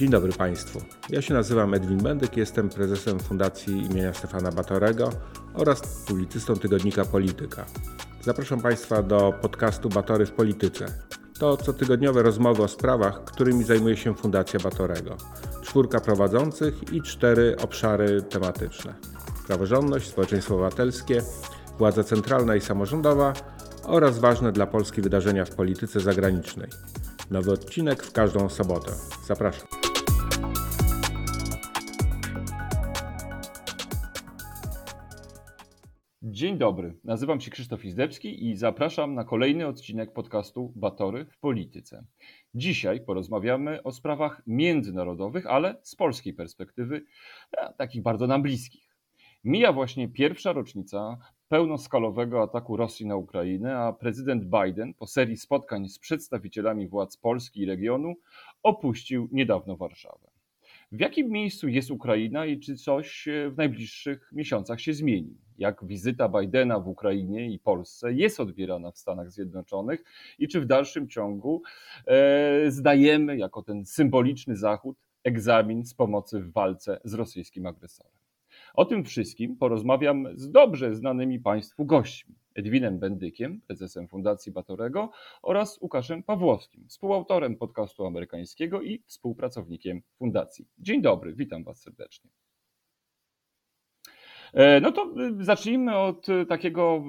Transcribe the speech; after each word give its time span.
Dzień 0.00 0.10
dobry 0.10 0.32
Państwu. 0.32 0.80
Ja 1.10 1.22
się 1.22 1.34
nazywam 1.34 1.74
Edwin 1.74 1.98
Bendyk, 1.98 2.36
jestem 2.36 2.68
prezesem 2.68 3.20
Fundacji 3.20 3.86
imienia 3.86 4.14
Stefana 4.14 4.52
Batorego 4.52 5.10
oraz 5.54 5.80
publicystą 6.06 6.56
tygodnika 6.56 7.04
Polityka. 7.04 7.66
Zapraszam 8.22 8.60
Państwa 8.60 9.02
do 9.02 9.32
podcastu 9.42 9.88
Batory 9.88 10.26
w 10.26 10.32
Polityce. 10.32 10.86
To 11.38 11.56
cotygodniowe 11.56 12.22
rozmowy 12.22 12.62
o 12.62 12.68
sprawach, 12.68 13.24
którymi 13.24 13.64
zajmuje 13.64 13.96
się 13.96 14.14
Fundacja 14.14 14.60
Batorego. 14.60 15.16
Czwórka 15.62 16.00
prowadzących 16.00 16.92
i 16.92 17.02
cztery 17.02 17.56
obszary 17.62 18.22
tematyczne. 18.22 18.94
Praworządność, 19.46 20.08
społeczeństwo 20.08 20.54
obywatelskie, 20.54 21.22
władza 21.78 22.04
centralna 22.04 22.56
i 22.56 22.60
samorządowa 22.60 23.32
oraz 23.84 24.18
ważne 24.18 24.52
dla 24.52 24.66
Polski 24.66 25.02
wydarzenia 25.02 25.44
w 25.44 25.54
polityce 25.54 26.00
zagranicznej. 26.00 26.68
Nowy 27.30 27.52
odcinek 27.52 28.02
w 28.02 28.12
każdą 28.12 28.48
sobotę. 28.48 28.92
Zapraszam. 29.26 29.79
Dzień 36.22 36.58
dobry, 36.58 36.96
nazywam 37.04 37.40
się 37.40 37.50
Krzysztof 37.50 37.84
Izdebski 37.84 38.48
i 38.48 38.56
zapraszam 38.56 39.14
na 39.14 39.24
kolejny 39.24 39.66
odcinek 39.66 40.12
podcastu 40.12 40.72
Batory 40.76 41.24
w 41.24 41.38
Polityce. 41.38 42.04
Dzisiaj 42.54 43.00
porozmawiamy 43.00 43.82
o 43.82 43.92
sprawach 43.92 44.42
międzynarodowych, 44.46 45.46
ale 45.46 45.80
z 45.82 45.96
polskiej 45.96 46.34
perspektywy, 46.34 47.04
takich 47.78 48.02
bardzo 48.02 48.26
nam 48.26 48.42
bliskich. 48.42 48.96
Mija 49.44 49.72
właśnie 49.72 50.08
pierwsza 50.08 50.52
rocznica 50.52 51.18
pełnoskalowego 51.48 52.42
ataku 52.42 52.76
Rosji 52.76 53.06
na 53.06 53.16
Ukrainę, 53.16 53.78
a 53.78 53.92
prezydent 53.92 54.44
Biden 54.44 54.94
po 54.94 55.06
serii 55.06 55.36
spotkań 55.36 55.88
z 55.88 55.98
przedstawicielami 55.98 56.88
władz 56.88 57.16
Polski 57.16 57.60
i 57.60 57.66
regionu 57.66 58.14
opuścił 58.62 59.28
niedawno 59.32 59.76
Warszawę. 59.76 60.30
W 60.92 61.00
jakim 61.00 61.28
miejscu 61.28 61.68
jest 61.68 61.90
Ukraina 61.90 62.46
i 62.46 62.60
czy 62.60 62.76
coś 62.76 63.28
w 63.50 63.56
najbliższych 63.56 64.30
miesiącach 64.32 64.80
się 64.80 64.94
zmieni? 64.94 65.38
Jak 65.60 65.84
wizyta 65.84 66.28
Bidena 66.28 66.80
w 66.80 66.88
Ukrainie 66.88 67.50
i 67.50 67.58
Polsce 67.58 68.12
jest 68.12 68.40
odbierana 68.40 68.90
w 68.90 68.98
Stanach 68.98 69.30
Zjednoczonych 69.30 70.04
i 70.38 70.48
czy 70.48 70.60
w 70.60 70.66
dalszym 70.66 71.08
ciągu 71.08 71.62
e, 72.06 72.70
zdajemy 72.70 73.36
jako 73.36 73.62
ten 73.62 73.84
symboliczny 73.86 74.56
Zachód 74.56 74.96
egzamin 75.24 75.84
z 75.84 75.94
pomocy 75.94 76.40
w 76.40 76.52
walce 76.52 77.00
z 77.04 77.14
rosyjskim 77.14 77.66
agresorem? 77.66 78.12
O 78.74 78.84
tym 78.84 79.04
wszystkim 79.04 79.56
porozmawiam 79.56 80.28
z 80.34 80.50
dobrze 80.50 80.94
znanymi 80.94 81.38
Państwu 81.38 81.84
gośćmi. 81.84 82.34
Edwinem 82.54 82.98
Bendykiem, 82.98 83.60
prezesem 83.66 84.08
Fundacji 84.08 84.52
Batorego 84.52 85.10
oraz 85.42 85.80
Łukaszem 85.80 86.22
Pawłowskim, 86.22 86.88
współautorem 86.88 87.56
podcastu 87.56 88.06
amerykańskiego 88.06 88.82
i 88.82 89.02
współpracownikiem 89.06 90.02
Fundacji. 90.18 90.66
Dzień 90.78 91.02
dobry, 91.02 91.34
witam 91.34 91.64
Was 91.64 91.82
serdecznie. 91.82 92.30
E, 94.54 94.80
no 94.80 94.92
to 94.92 95.14
y, 95.40 95.44
zacznijmy 95.44 95.96
od 95.96 96.28
y, 96.28 96.46
takiego 96.46 97.02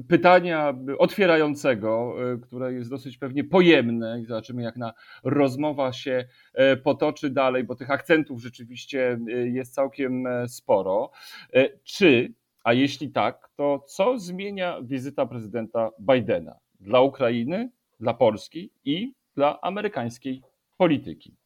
y, 0.00 0.02
pytania 0.08 0.74
otwierającego, 0.98 2.16
które 2.42 2.72
jest 2.72 2.90
dosyć 2.90 3.18
pewnie 3.18 3.44
pojemne 3.44 4.20
i 4.20 4.24
zobaczymy, 4.24 4.62
jak 4.62 4.76
na 4.76 4.92
rozmowa 5.24 5.92
się 5.92 6.24
e, 6.54 6.76
potoczy 6.76 7.30
dalej, 7.30 7.64
bo 7.64 7.74
tych 7.74 7.90
akcentów 7.90 8.42
rzeczywiście 8.42 9.18
jest 9.44 9.74
całkiem 9.74 10.26
e, 10.26 10.48
sporo. 10.48 11.10
Czy, 11.84 12.34
a 12.64 12.72
jeśli 12.72 13.10
tak, 13.10 13.48
to 13.56 13.84
co 13.86 14.18
zmienia 14.18 14.78
wizyta 14.82 15.26
prezydenta 15.26 15.90
Bidena 16.00 16.58
dla 16.80 17.00
Ukrainy, 17.00 17.70
dla 18.00 18.14
Polski 18.14 18.70
i 18.84 19.12
dla 19.34 19.60
amerykańskiej 19.60 20.42
polityki? 20.76 21.37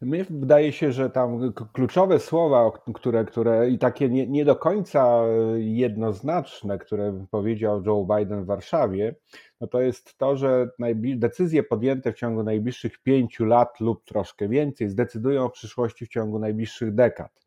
Mnie 0.00 0.24
wydaje 0.30 0.72
się, 0.72 0.92
że 0.92 1.10
tam 1.10 1.52
kluczowe 1.72 2.18
słowa, 2.18 2.70
które, 2.94 3.24
które 3.24 3.70
i 3.70 3.78
takie 3.78 4.08
nie, 4.08 4.26
nie 4.26 4.44
do 4.44 4.56
końca 4.56 5.22
jednoznaczne, 5.56 6.78
które 6.78 7.26
powiedział 7.30 7.82
Joe 7.86 8.06
Biden 8.16 8.42
w 8.42 8.46
Warszawie, 8.46 9.14
no 9.60 9.66
to 9.66 9.80
jest 9.80 10.18
to, 10.18 10.36
że 10.36 10.68
decyzje 11.16 11.62
podjęte 11.62 12.12
w 12.12 12.16
ciągu 12.16 12.42
najbliższych 12.42 12.98
pięciu 12.98 13.44
lat 13.44 13.80
lub 13.80 14.04
troszkę 14.04 14.48
więcej 14.48 14.88
zdecydują 14.88 15.44
o 15.44 15.50
przyszłości 15.50 16.06
w 16.06 16.08
ciągu 16.08 16.38
najbliższych 16.38 16.94
dekad. 16.94 17.45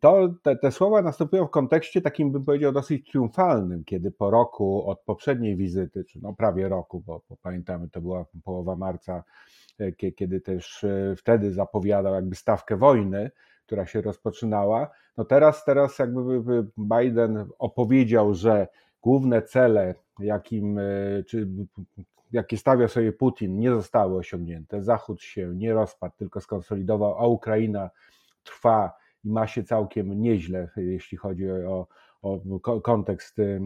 To, 0.00 0.28
te, 0.42 0.56
te 0.56 0.72
słowa 0.72 1.02
następują 1.02 1.46
w 1.46 1.50
kontekście 1.50 2.02
takim, 2.02 2.32
bym 2.32 2.44
powiedział, 2.44 2.72
dosyć 2.72 3.10
triumfalnym, 3.10 3.84
kiedy 3.84 4.10
po 4.10 4.30
roku 4.30 4.90
od 4.90 5.00
poprzedniej 5.00 5.56
wizyty, 5.56 6.04
czy 6.04 6.18
no 6.22 6.34
prawie 6.34 6.68
roku, 6.68 7.02
bo, 7.06 7.22
bo 7.30 7.36
pamiętamy, 7.42 7.88
to 7.88 8.00
była 8.00 8.26
połowa 8.44 8.76
marca 8.76 9.24
E, 9.78 9.92
kiedy 9.92 10.40
też 10.40 10.84
e, 10.84 11.14
wtedy 11.16 11.52
zapowiadał 11.52 12.14
jakby 12.14 12.34
stawkę 12.36 12.76
wojny, 12.76 13.30
która 13.66 13.86
się 13.86 14.00
rozpoczynała. 14.00 14.90
No 15.16 15.24
teraz, 15.24 15.64
teraz 15.64 15.98
jakby 15.98 16.66
Biden 16.78 17.48
opowiedział, 17.58 18.34
że 18.34 18.68
główne 19.02 19.42
cele, 19.42 19.94
jakim, 20.18 20.78
e, 20.78 20.82
czy, 21.26 21.48
jakie 22.32 22.58
stawia 22.58 22.88
sobie 22.88 23.12
Putin, 23.12 23.58
nie 23.58 23.70
zostały 23.70 24.16
osiągnięte. 24.16 24.82
Zachód 24.82 25.22
się 25.22 25.54
nie 25.54 25.74
rozpadł, 25.74 26.14
tylko 26.16 26.40
skonsolidował, 26.40 27.18
a 27.18 27.26
Ukraina 27.26 27.90
trwa 28.44 28.92
i 29.26 29.30
ma 29.30 29.46
się 29.46 29.64
całkiem 29.64 30.22
nieźle, 30.22 30.68
jeśli 30.76 31.18
chodzi 31.18 31.50
o, 31.50 31.86
o 32.22 32.40
kontekst 32.80 33.38
y, 33.38 33.60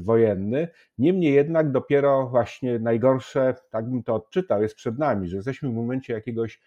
wojenny. 0.00 0.68
Niemniej 0.98 1.34
jednak 1.34 1.72
dopiero 1.72 2.28
właśnie 2.28 2.78
najgorsze, 2.78 3.54
tak 3.70 3.90
bym 3.90 4.02
to 4.02 4.14
odczytał, 4.14 4.62
jest 4.62 4.74
przed 4.74 4.98
nami, 4.98 5.28
że 5.28 5.36
jesteśmy 5.36 5.68
w 5.68 5.74
momencie 5.74 6.12
jakiegoś 6.12 6.60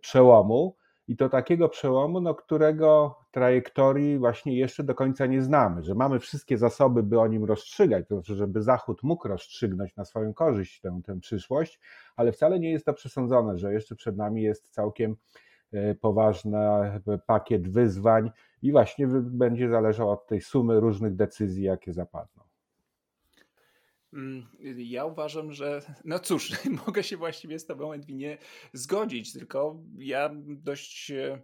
przełomu 0.00 0.76
i 1.08 1.16
to 1.16 1.28
takiego 1.28 1.68
przełomu, 1.68 2.20
no, 2.20 2.34
którego 2.34 3.18
trajektorii 3.30 4.18
właśnie 4.18 4.56
jeszcze 4.56 4.84
do 4.84 4.94
końca 4.94 5.26
nie 5.26 5.42
znamy, 5.42 5.82
że 5.82 5.94
mamy 5.94 6.20
wszystkie 6.20 6.58
zasoby, 6.58 7.02
by 7.02 7.20
o 7.20 7.26
nim 7.26 7.44
rozstrzygać, 7.44 8.08
to 8.08 8.14
znaczy, 8.14 8.34
żeby 8.34 8.62
Zachód 8.62 9.02
mógł 9.02 9.28
rozstrzygnąć 9.28 9.96
na 9.96 10.04
swoją 10.04 10.34
korzyść 10.34 10.80
tę, 10.80 11.00
tę 11.04 11.20
przyszłość, 11.20 11.80
ale 12.16 12.32
wcale 12.32 12.60
nie 12.60 12.70
jest 12.70 12.86
to 12.86 12.92
przesądzone, 12.92 13.58
że 13.58 13.72
jeszcze 13.72 13.96
przed 13.96 14.16
nami 14.16 14.42
jest 14.42 14.68
całkiem 14.70 15.16
poważny 16.00 16.58
pakiet 17.26 17.68
wyzwań, 17.68 18.30
i 18.62 18.72
właśnie 18.72 19.06
będzie 19.22 19.68
zależał 19.68 20.10
od 20.10 20.26
tej 20.26 20.40
sumy 20.40 20.80
różnych 20.80 21.16
decyzji, 21.16 21.64
jakie 21.64 21.92
zapadną. 21.92 22.42
Mm, 24.12 24.46
ja 24.76 25.04
uważam, 25.04 25.52
że 25.52 25.82
no 26.04 26.18
cóż, 26.18 26.52
mogę 26.86 27.02
się 27.02 27.16
właściwie 27.16 27.58
z 27.58 27.66
Tobą, 27.66 27.92
Edwinie, 27.92 28.38
zgodzić, 28.72 29.32
tylko 29.32 29.82
ja 29.98 30.30
dość 30.46 31.10
e, 31.10 31.42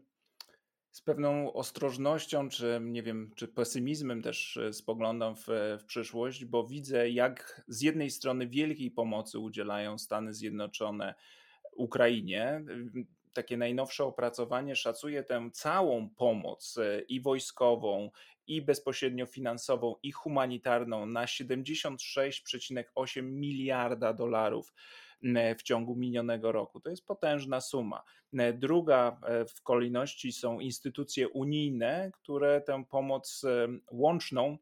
z 0.91 1.03
pewną 1.03 1.53
ostrożnością, 1.53 2.49
czy 2.49 2.81
nie 2.83 3.03
wiem, 3.03 3.31
czy 3.37 3.49
pesymizmem 3.49 4.23
też 4.23 4.57
e, 4.57 4.73
spoglądam 4.73 5.35
w, 5.37 5.47
w 5.81 5.85
przyszłość, 5.85 6.45
bo 6.45 6.67
widzę, 6.67 7.11
jak 7.11 7.63
z 7.69 7.83
jednej 7.83 8.11
strony 8.11 8.49
wielkiej 8.49 8.91
pomocy 8.91 9.39
udzielają 9.39 9.99
Stany 9.99 10.35
Zjednoczone 10.35 11.15
Ukrainie 11.77 12.65
takie 13.39 13.57
najnowsze 13.57 14.05
opracowanie 14.05 14.77
szacuje 14.77 15.25
tę 15.25 15.51
całą 15.53 16.11
pomoc 16.11 16.79
e, 16.79 17.01
i 17.01 17.21
wojskową, 17.21 18.11
i 18.47 18.63
bezpośrednio 18.63 19.27
finansową, 19.27 19.95
i 20.03 20.13
humanitarną 20.13 21.07
na 21.07 21.25
76,8 21.25 23.23
miliarda 23.23 24.13
dolarów 24.13 24.73
w 25.59 25.63
ciągu 25.63 25.97
minionego 25.97 26.53
roku. 26.53 26.81
To 26.81 26.91
jest 26.91 27.07
potężna 27.07 27.61
suma. 27.61 28.03
Druga 28.55 29.21
e, 29.23 29.45
w 29.45 29.63
kolejności 29.63 30.33
są 30.33 30.61
instytucje 30.61 31.29
unijne, 31.29 32.11
które 32.15 32.61
tę 32.61 32.85
pomoc 32.85 33.45
e, 33.45 33.69
łączną 33.91 34.59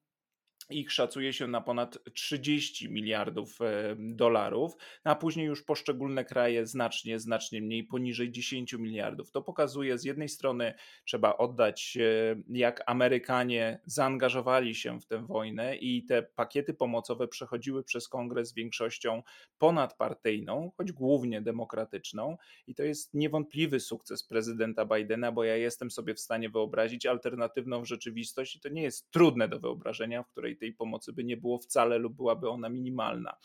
ich 0.71 0.93
szacuje 0.93 1.33
się 1.33 1.47
na 1.47 1.61
ponad 1.61 1.99
30 2.15 2.91
miliardów 2.91 3.61
e, 3.61 3.97
dolarów, 3.99 4.77
a 5.05 5.15
później 5.15 5.47
już 5.47 5.63
poszczególne 5.63 6.25
kraje 6.25 6.67
znacznie, 6.67 7.19
znacznie 7.21 7.63
mniej, 7.63 7.85
poniżej 7.85 8.33
10 8.33 8.73
miliardów. 8.73 9.31
To 9.31 9.43
pokazuje 9.43 9.99
z 9.99 10.05
jednej 10.05 10.29
strony, 10.29 10.75
trzeba 11.05 11.37
oddać, 11.37 11.99
e, 12.01 12.37
jak 12.49 12.83
Amerykanie 12.87 13.81
zaangażowali 13.85 14.75
się 14.75 15.01
w 15.01 15.07
tę 15.07 15.27
wojnę 15.27 15.77
i 15.77 16.05
te 16.05 16.23
pakiety 16.23 16.75
pomocowe 16.75 17.29
przechodziły 17.29 17.85
przez 17.85 18.09
kongres 18.09 18.55
większością 18.55 19.23
ponadpartyjną, 19.59 20.73
choć 20.77 20.93
głównie 20.93 21.43
demokratyczną. 21.43 22.37
I 22.67 22.75
to 22.75 22.83
jest 22.83 23.15
niewątpliwy 23.15 23.81
sukces 23.81 24.25
prezydenta 24.25 24.85
Bidena, 24.85 25.33
bo 25.33 25.45
ja 25.45 25.57
jestem 25.57 25.91
sobie 25.91 26.15
w 26.15 26.21
stanie 26.21 26.51
wyobrazić 26.51 27.07
alternatywną 27.07 27.85
rzeczywistość 27.85 28.57
i 28.57 28.61
to 28.61 28.69
nie 28.69 28.83
jest 28.83 29.11
trudne 29.11 29.49
do 29.49 29.61
wyobrażenia, 29.61 30.23
w 30.23 30.29
której 30.29 30.56
tej 30.57 30.73
pomocy 30.73 31.13
by 31.13 31.25
nie 31.25 31.37
było 31.37 31.59
wcale 31.59 31.99
lub 31.99 32.17
byłaby 32.17 32.49
ona 32.49 32.69
minimalna. 32.69 33.37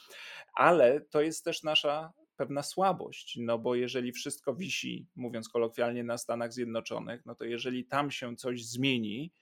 Ale 0.53 1.01
to 1.01 1.21
jest 1.21 1.45
też 1.45 1.63
nasza 1.63 2.13
pewna 2.37 2.63
słabość, 2.63 3.37
no 3.41 3.59
bo 3.59 3.75
jeżeli 3.75 4.11
wszystko 4.11 4.55
wisi, 4.55 5.07
mówiąc 5.15 5.49
kolokwialnie, 5.49 6.03
na 6.03 6.17
Stanach 6.17 6.53
Zjednoczonych, 6.53 7.25
no 7.25 7.35
to 7.35 7.45
jeżeli 7.45 7.85
tam 7.85 8.11
się 8.11 8.35
coś 8.35 8.65
zmieni, 8.65 9.33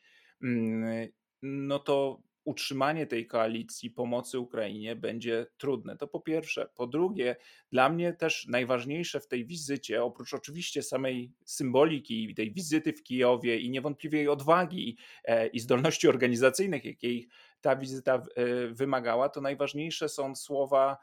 mm, 0.41 1.07
no 1.41 1.79
to 1.79 2.21
utrzymanie 2.49 3.07
tej 3.07 3.27
koalicji 3.27 3.91
pomocy 3.91 4.39
Ukrainie 4.39 4.95
będzie 4.95 5.45
trudne. 5.57 5.97
To 5.97 6.07
po 6.07 6.19
pierwsze. 6.19 6.69
Po 6.75 6.87
drugie, 6.87 7.35
dla 7.71 7.89
mnie 7.89 8.13
też 8.13 8.47
najważniejsze 8.47 9.19
w 9.19 9.27
tej 9.27 9.45
wizycie, 9.45 10.03
oprócz 10.03 10.33
oczywiście 10.33 10.83
samej 10.83 11.33
symboliki 11.45 12.35
tej 12.35 12.53
wizyty 12.53 12.93
w 12.93 13.03
Kijowie 13.03 13.59
i 13.59 13.69
niewątpliwie 13.69 14.17
jej 14.17 14.27
odwagi 14.27 14.97
e, 15.23 15.47
i 15.47 15.59
zdolności 15.59 16.07
organizacyjnych, 16.07 16.85
jakiej 16.85 17.27
ta 17.61 17.75
wizyta 17.75 18.15
e, 18.15 18.67
wymagała, 18.67 19.29
to 19.29 19.41
najważniejsze 19.41 20.09
są 20.09 20.35
słowa 20.35 20.97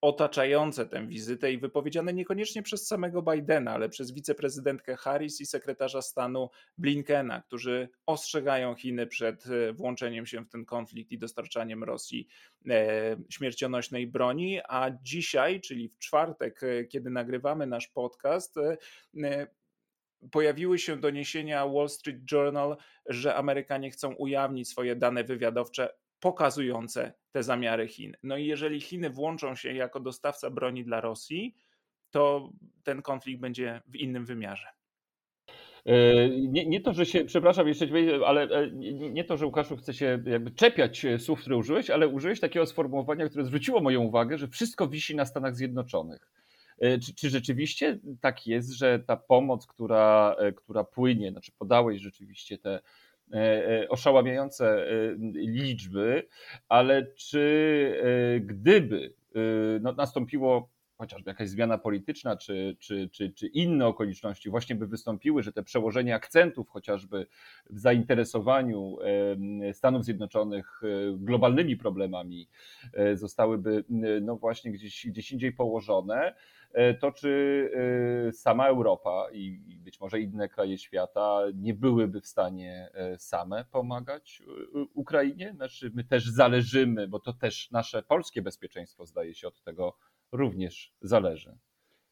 otaczające 0.00 0.86
tę 0.86 1.06
wizytę 1.06 1.52
i 1.52 1.58
wypowiedziane 1.58 2.12
niekoniecznie 2.12 2.62
przez 2.62 2.86
samego 2.86 3.22
Bidena, 3.22 3.72
ale 3.72 3.88
przez 3.88 4.12
wiceprezydentkę 4.12 4.96
Harris 4.96 5.40
i 5.40 5.46
sekretarza 5.46 6.02
stanu 6.02 6.50
Blinkena, 6.78 7.40
którzy 7.40 7.88
ostrzegają 8.06 8.74
Chiny 8.74 9.06
przed 9.06 9.46
e, 9.46 9.72
włączeniem 9.72 10.26
się 10.26 10.44
w 10.44 10.48
ten 10.48 10.64
konflikt 10.64 11.12
i 11.12 11.18
dostarczaniem 11.18 11.84
Rosji 11.84 12.28
e, 12.70 13.16
śmiercionośnej 13.30 14.06
broni. 14.06 14.60
A 14.68 14.90
dzisiaj, 15.02 15.60
czyli 15.60 15.88
w 15.88 15.98
czwartek, 15.98 16.62
e, 16.62 16.84
kiedy 16.84 17.10
nagrywamy 17.10 17.66
nasz 17.66 17.88
podcast, 17.88 18.56
pojawiły 20.30 20.78
się 20.78 20.96
doniesienia 20.96 21.66
Wall 21.66 21.88
Street 21.88 22.32
Journal, 22.32 22.76
że 23.06 23.34
Amerykanie 23.34 23.90
chcą 23.90 24.14
ujawnić 24.14 24.68
swoje 24.68 24.96
dane 24.96 25.24
wywiadowcze 25.24 25.99
pokazujące 26.20 27.12
te 27.32 27.42
zamiary 27.42 27.88
Chin. 27.88 28.16
No 28.22 28.36
i 28.36 28.46
jeżeli 28.46 28.80
Chiny 28.80 29.10
włączą 29.10 29.54
się 29.54 29.72
jako 29.72 30.00
dostawca 30.00 30.50
broni 30.50 30.84
dla 30.84 31.00
Rosji, 31.00 31.54
to 32.10 32.52
ten 32.82 33.02
konflikt 33.02 33.40
będzie 33.40 33.82
w 33.86 33.96
innym 33.96 34.26
wymiarze. 34.26 34.66
E, 35.86 36.28
nie, 36.28 36.66
nie, 36.66 36.80
to, 36.80 36.92
że 36.92 37.06
się, 37.06 37.24
przepraszam 37.24 37.68
jeszcze, 37.68 37.86
ale 38.26 38.42
e, 38.42 38.70
nie, 38.70 39.10
nie 39.10 39.24
to, 39.24 39.36
że 39.36 39.46
Łukaszu 39.46 39.76
chce 39.76 39.94
się 39.94 40.22
jakby 40.26 40.50
czepiać 40.50 41.06
słów, 41.18 41.40
które 41.40 41.56
użyłeś, 41.56 41.90
ale 41.90 42.08
użyłeś 42.08 42.40
takiego 42.40 42.66
sformułowania, 42.66 43.28
które 43.28 43.44
zwróciło 43.44 43.80
moją 43.80 44.00
uwagę, 44.00 44.38
że 44.38 44.48
wszystko 44.48 44.88
wisi 44.88 45.16
na 45.16 45.24
Stanach 45.24 45.56
Zjednoczonych. 45.56 46.32
E, 46.78 46.98
czy, 46.98 47.14
czy 47.14 47.30
rzeczywiście 47.30 47.98
tak 48.20 48.46
jest, 48.46 48.70
że 48.70 48.98
ta 48.98 49.16
pomoc, 49.16 49.66
która, 49.66 50.36
która 50.56 50.84
płynie, 50.84 51.30
znaczy 51.30 51.52
podałeś 51.58 52.02
rzeczywiście 52.02 52.58
te 52.58 52.70
E, 52.70 52.78
e, 52.78 53.09
oszałamiające 53.88 54.66
e, 54.66 54.90
liczby, 55.32 56.28
ale 56.68 57.06
czy 57.06 58.40
gdyby 58.40 59.14
no, 59.80 59.92
nastąpiło 59.92 60.70
chociażby 60.98 61.30
jakaś 61.30 61.48
zmiana 61.48 61.78
polityczna, 61.78 62.36
czy, 62.36 62.76
czy, 62.78 63.08
czy, 63.12 63.32
czy 63.32 63.46
inne 63.46 63.86
okoliczności 63.86 64.50
właśnie 64.50 64.76
by 64.76 64.86
wystąpiły, 64.86 65.42
że 65.42 65.52
te 65.52 65.62
przełożenie 65.62 66.14
akcentów 66.14 66.68
chociażby 66.68 67.26
w 67.70 67.78
zainteresowaniu 67.78 68.96
Stanów 69.72 70.04
Zjednoczonych 70.04 70.80
globalnymi 71.14 71.76
problemami 71.76 72.48
zostałyby 73.14 73.84
no 74.22 74.36
właśnie 74.36 74.72
gdzieś, 74.72 75.06
gdzieś 75.06 75.32
indziej 75.32 75.52
położone, 75.52 76.34
E, 76.59 76.59
to 77.00 77.12
czy 77.12 77.70
e, 78.28 78.32
sama 78.32 78.68
Europa 78.68 79.26
i 79.32 79.76
być 79.76 80.00
może 80.00 80.20
inne 80.20 80.48
kraje 80.48 80.78
świata 80.78 81.42
nie 81.54 81.74
byłyby 81.74 82.20
w 82.20 82.26
stanie 82.26 82.90
e, 82.94 83.18
same 83.18 83.64
pomagać 83.64 84.42
Ukrainie? 84.94 85.52
Znaczy, 85.56 85.90
my 85.94 86.04
też 86.04 86.26
zależymy, 86.26 87.08
bo 87.08 87.20
to 87.20 87.32
też 87.32 87.70
nasze 87.70 88.02
polskie 88.02 88.42
bezpieczeństwo, 88.42 89.06
zdaje 89.06 89.34
się, 89.34 89.48
od 89.48 89.62
tego 89.62 89.96
również 90.32 90.94
zależy. 91.00 91.58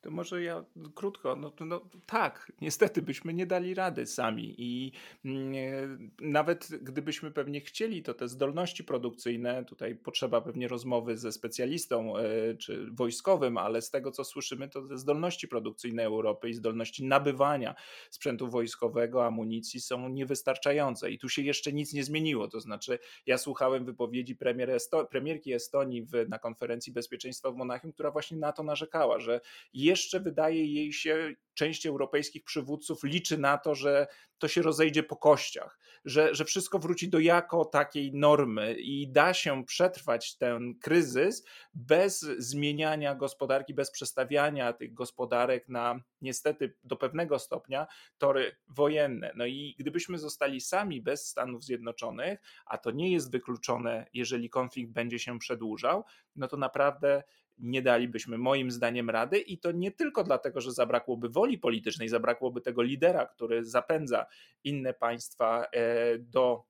To 0.01 0.11
może 0.11 0.43
ja 0.43 0.65
krótko, 0.95 1.37
no, 1.37 1.53
no 1.61 1.81
tak, 2.07 2.53
niestety 2.61 3.03
byśmy 3.03 3.35
nie 3.35 3.47
dali 3.47 3.75
rady 3.75 4.07
sami 4.07 4.55
i 4.59 4.93
mm, 5.25 6.11
nawet 6.21 6.69
gdybyśmy 6.83 7.31
pewnie 7.31 7.61
chcieli, 7.61 8.03
to 8.03 8.15
te 8.15 8.29
zdolności 8.29 8.85
produkcyjne, 8.85 9.65
tutaj 9.65 9.97
potrzeba 9.97 10.41
pewnie 10.41 10.69
rozmowy 10.69 11.17
ze 11.17 11.33
specjalistą 11.33 12.17
e, 12.17 12.55
czy 12.55 12.91
wojskowym, 12.91 13.59
ale 13.59 13.83
z 13.83 13.91
tego 13.91 14.11
co 14.11 14.25
słyszymy, 14.25 14.69
to 14.69 14.83
te 14.83 14.99
zdolności 14.99 15.49
produkcyjne 15.49 16.05
Europy 16.05 16.49
i 16.49 16.55
zdolności 16.55 17.05
nabywania 17.05 17.75
sprzętu 18.11 18.49
wojskowego, 18.49 19.27
amunicji 19.27 19.81
są 19.81 20.09
niewystarczające 20.09 21.11
i 21.11 21.19
tu 21.19 21.29
się 21.29 21.43
jeszcze 21.43 21.73
nic 21.73 21.93
nie 21.93 22.05
zmieniło, 22.05 22.49
to 22.49 22.61
znaczy 22.61 22.99
ja 23.27 23.39
słuchałem 23.39 23.85
wypowiedzi 23.85 24.37
premier 24.37 24.71
Esto 24.71 25.07
premierki 25.07 25.53
Estonii 25.53 26.03
w, 26.03 26.29
na 26.29 26.39
konferencji 26.39 26.93
bezpieczeństwa 26.93 27.51
w 27.51 27.57
Monachium, 27.57 27.93
która 27.93 28.11
właśnie 28.11 28.39
na 28.39 28.53
to 28.53 28.63
narzekała, 28.63 29.21
że 29.21 29.41
jeszcze 29.89 30.21
wydaje 30.21 30.67
jej 30.67 30.93
się, 30.93 31.35
część 31.55 31.87
europejskich 31.87 32.45
przywódców 32.45 33.05
liczy 33.05 33.39
na 33.39 33.59
to, 33.59 33.75
że 33.75 34.07
to 34.39 34.49
się 34.49 34.63
rozejdzie 34.63 35.03
po 35.03 35.17
kościach, 35.17 35.79
że, 36.05 36.35
że 36.35 36.45
wszystko 36.45 36.79
wróci 36.79 37.09
do 37.09 37.19
jako 37.19 37.65
takiej 37.65 38.13
normy 38.15 38.75
i 38.75 39.09
da 39.09 39.35
się 39.35 39.65
przetrwać 39.65 40.37
ten 40.37 40.75
kryzys 40.79 41.45
bez 41.75 42.21
zmieniania 42.21 43.15
gospodarki, 43.15 43.75
bez 43.75 43.91
przestawiania 43.91 44.73
tych 44.73 44.95
gospodarek 44.95 45.69
na 45.69 46.01
niestety 46.21 46.75
do 46.85 46.97
pewnego 46.97 47.39
stopnia 47.39 47.87
tory 48.19 48.57
wojenne. 48.69 49.33
No 49.35 49.47
i 49.47 49.75
gdybyśmy 49.79 50.19
zostali 50.19 50.61
sami 50.61 51.03
bez 51.03 51.27
Stanów 51.27 51.65
Zjednoczonych, 51.65 52.41
a 52.67 52.79
to 52.79 52.91
nie 52.91 53.13
jest 53.13 53.33
wykluczone, 53.33 54.07
jeżeli 54.13 54.51
konflikt 54.51 54.93
będzie 54.93 55.19
się 55.19 55.39
przedłużał, 55.39 56.05
no 56.37 56.49
to 56.49 56.57
naprawdę 56.57 57.23
nie 57.59 57.83
dalibyśmy 57.83 58.39
moim 58.39 58.71
zdaniem 58.71 59.11
rady 59.11 59.39
i 59.39 59.59
to 59.59 59.73
nie 59.73 59.93
tylko 59.93 60.25
dlatego, 60.25 60.61
że 60.61 60.73
zabrakłoby 60.73 61.29
woli 61.29 61.59
politycznej, 61.59 62.09
zabrakłoby 62.09 62.61
tego 62.61 62.83
lidera, 62.83 63.27
który 63.27 63.65
zapędza 63.65 64.27
inne 64.65 64.95
państwa 64.95 65.67
e, 65.73 66.19
do 66.19 66.69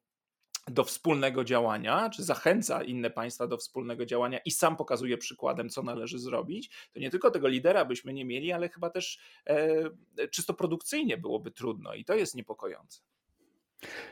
do 0.71 0.85
wspólnego 0.85 1.45
działania, 1.45 2.11
czy 2.11 2.23
zachęca 2.23 2.83
inne 2.83 3.11
państwa 3.11 3.47
do 3.47 3.57
wspólnego 3.57 4.07
działania 4.07 4.39
i 4.39 4.51
sam 4.51 4.77
pokazuje 4.77 5.19
przykładem, 5.19 5.69
co 5.69 5.83
należy 5.83 6.19
zrobić, 6.19 6.71
to 6.93 7.01
nie 7.01 7.11
tylko 7.11 7.31
tego 7.31 7.49
lidera 7.49 7.85
byśmy 7.85 8.13
nie 8.13 8.25
mieli, 8.25 8.53
ale 8.53 8.69
chyba 8.69 8.91
też 8.91 9.19
e, 9.47 10.29
czysto 10.31 10.55
produkcyjnie 10.55 11.17
byłoby 11.17 11.51
trudno 11.51 11.95
i 11.95 12.05
to 12.05 12.15
jest 12.15 12.35
niepokojące. 12.35 13.01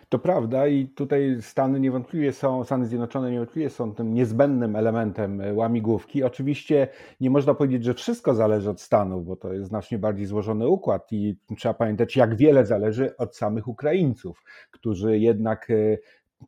To 0.09 0.19
prawda 0.19 0.67
i 0.67 0.87
tutaj 0.89 1.37
Stany 1.41 1.81
niewątpliwie 1.81 2.33
są, 2.33 2.65
Stany 2.65 2.87
Zjednoczone 2.87 3.31
niewątpliwie 3.31 3.71
są 3.71 3.95
tym 3.95 4.15
niezbędnym 4.15 4.77
elementem 4.77 5.41
e, 5.41 5.55
łamigłówki. 5.55 6.23
Oczywiście 6.23 6.89
nie 7.21 7.31
można 7.31 7.55
powiedzieć, 7.55 7.85
że 7.85 7.95
wszystko 7.95 8.35
zależy 8.35 8.71
od 8.71 8.81
Stanów, 8.81 9.27
bo 9.27 9.37
to 9.37 9.53
jest 9.53 9.69
znacznie 9.69 9.99
bardziej 9.99 10.27
złożony 10.27 10.69
układ 10.69 11.13
i 11.13 11.37
trzeba 11.57 11.75
pamiętać, 11.75 12.17
jak 12.17 12.37
wiele 12.37 12.67
zależy 12.67 13.17
od 13.17 13.37
samych 13.37 13.69
Ukraińców, 13.69 14.45
którzy 14.71 15.19
jednak 15.19 15.71
e, 15.71 15.99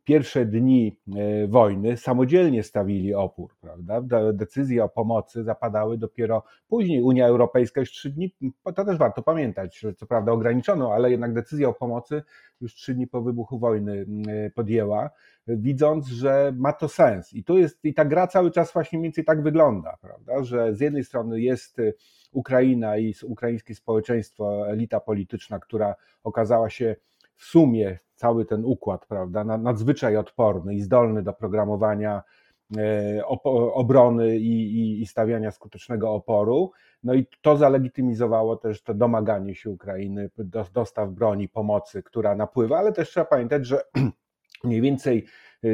pierwsze 0.03 0.45
dni 0.45 0.99
e, 1.17 1.47
wojny 1.47 1.97
samodzielnie 1.97 2.63
stawili 2.63 3.13
opór, 3.13 3.55
prawda? 3.61 4.01
Decyzje 4.33 4.83
o 4.83 4.89
pomocy 4.89 5.43
zapadały 5.43 5.97
dopiero 5.97 6.43
później. 6.67 7.01
Unia 7.01 7.27
Europejska 7.27 7.79
już 7.79 7.91
trzy 7.91 8.09
dni, 8.09 8.35
to 8.75 8.85
też 8.85 8.97
warto 8.97 9.21
pamiętać, 9.21 9.79
że 9.79 9.93
co 9.93 10.05
prawda 10.05 10.31
ograniczono, 10.31 10.93
ale 10.93 11.11
jednak 11.11 11.33
decyzję 11.33 11.69
o 11.69 11.73
pomocy 11.73 12.23
już 12.61 12.75
trzy 12.75 12.93
dni 12.93 13.07
po 13.07 13.21
wybuchu 13.21 13.59
wojny 13.59 14.05
e, 14.27 14.49
podjęła, 14.49 15.09
widząc, 15.47 16.07
że 16.07 16.53
ma 16.55 16.73
to 16.73 16.87
sens. 16.87 17.33
I 17.33 17.43
tu 17.43 17.57
jest, 17.57 17.85
i 17.85 17.93
ta 17.93 18.05
gra 18.05 18.27
cały 18.27 18.51
czas 18.51 18.73
właśnie 18.73 18.99
mniej 18.99 19.07
więcej 19.07 19.25
tak 19.25 19.43
wygląda, 19.43 19.97
prawda? 20.01 20.43
Że 20.43 20.75
z 20.75 20.79
jednej 20.79 21.03
strony 21.03 21.41
jest 21.41 21.79
e, 21.79 21.93
Ukraina 22.31 22.97
i 22.97 23.13
ukraińskie 23.23 23.75
społeczeństwo, 23.75 24.69
elita 24.69 24.99
polityczna, 24.99 25.59
która 25.59 25.95
okazała 26.23 26.69
się 26.69 26.95
w 27.35 27.43
sumie 27.43 27.99
cały 28.19 28.45
ten 28.45 28.65
układ, 28.65 29.05
prawda, 29.05 29.43
nadzwyczaj 29.43 30.17
odporny 30.17 30.75
i 30.75 30.81
zdolny 30.81 31.23
do 31.23 31.33
programowania 31.33 32.23
e, 32.77 33.25
obrony 33.73 34.37
i, 34.37 34.79
i, 34.79 35.01
i 35.01 35.05
stawiania 35.05 35.51
skutecznego 35.51 36.13
oporu. 36.13 36.71
No 37.03 37.13
i 37.13 37.25
to 37.41 37.57
zalegitymizowało 37.57 38.55
też 38.55 38.83
to 38.83 38.93
domaganie 38.93 39.55
się 39.55 39.69
Ukrainy 39.69 40.29
dostaw 40.73 41.09
broni, 41.09 41.49
pomocy, 41.49 42.03
która 42.03 42.35
napływa, 42.35 42.77
ale 42.77 42.91
też 42.93 43.09
trzeba 43.09 43.25
pamiętać, 43.25 43.65
że 43.65 43.81
mniej 44.63 44.81
więcej 44.81 45.25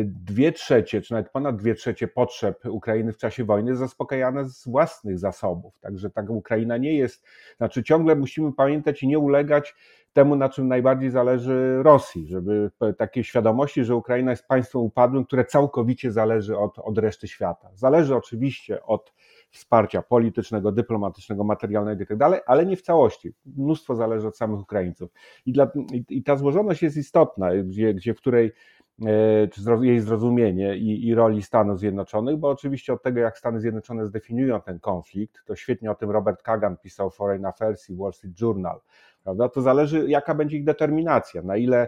dwie 0.06 0.52
trzecie, 0.52 1.02
czy 1.02 1.14
nawet 1.14 1.32
ponad 1.32 1.56
dwie 1.56 1.76
trzecie 1.76 2.08
potrzeb 2.08 2.66
Ukrainy 2.66 3.14
w 3.14 3.18
czasie 3.18 3.44
wojny 3.44 3.76
zaspokajane 3.76 4.46
z 4.50 4.68
własnych 4.68 5.20
zasobów. 5.20 5.80
Także 5.80 6.10
ta 6.10 6.22
Ukraina 6.28 6.78
nie 6.78 6.94
jest, 6.94 7.26
znaczy 7.58 7.84
ciągle 7.84 8.16
musimy 8.16 8.54
pamiętać 8.54 9.04
i 9.04 9.08
nie 9.08 9.20
ulegać 9.20 9.76
temu, 10.14 10.36
na 10.36 10.50
czym 10.50 10.68
najbardziej 10.68 11.10
zależy 11.10 11.84
Rosji, 11.84 12.28
żeby 12.28 12.72
takiej 12.98 13.24
świadomości, 13.24 13.84
że 13.84 13.96
Ukraina 13.96 14.32
jest 14.32 14.48
państwem 14.48 14.82
upadłym, 14.82 15.26
które 15.26 15.46
całkowicie 15.46 16.12
zależy 16.12 16.58
od, 16.58 16.80
od 16.80 16.98
reszty 16.98 17.28
świata. 17.28 17.70
Zależy 17.74 18.16
oczywiście 18.16 18.84
od 18.84 19.14
wsparcia 19.52 20.02
politycznego, 20.02 20.72
dyplomatycznego, 20.72 21.44
materialnego 21.44 22.02
itd., 22.02 22.30
tak 22.32 22.44
ale 22.48 22.66
nie 22.66 22.78
w 22.78 22.82
całości. 22.82 23.34
Mnóstwo 23.46 23.96
zależy 23.96 24.28
od 24.28 24.38
samych 24.38 24.60
Ukraińców. 24.60 25.12
I, 25.46 25.52
dla, 25.52 25.72
i, 25.94 26.06
i 26.10 26.24
ta 26.24 26.36
złożoność 26.36 26.84
jest 26.84 26.98
istotna, 26.98 27.56
gdzie, 27.64 27.94
gdzie 27.94 28.14
w 28.14 28.18
której 28.18 28.52
e, 29.02 29.86
jej 29.86 30.00
zrozumienie 30.00 30.78
i, 30.78 31.08
i, 31.08 31.16
roli 31.16 31.44
Stanów 31.44 31.80
Zjednoczonych, 31.80 32.38
bo 32.38 32.50
oczywiście 32.50 32.94
od 32.94 33.04
tego, 33.04 33.20
jak 33.20 33.38
Stany 33.38 33.60
Zjednoczone 33.60 34.06
zdefiniują 34.06 34.62
ten 34.62 34.80
konflikt, 34.80 35.46
to 35.46 35.56
świetnie 35.56 35.92
o 35.92 35.96
tym 35.96 36.12
Robert 36.12 36.42
Kagan 36.42 36.78
pisał 36.78 37.10
w 37.10 37.16
Foreign 37.16 37.46
Affairs 37.46 37.90
i 37.90 37.96
Wall 37.96 38.14
Street 38.14 38.42
Journal, 38.42 38.80
prawda? 39.24 39.50
To 39.50 39.62
zależy, 39.62 40.10
jaka 40.10 40.36
będzie 40.36 40.58
ich 40.58 40.64
determinacja, 40.64 41.42
na 41.42 41.58
ile 41.58 41.88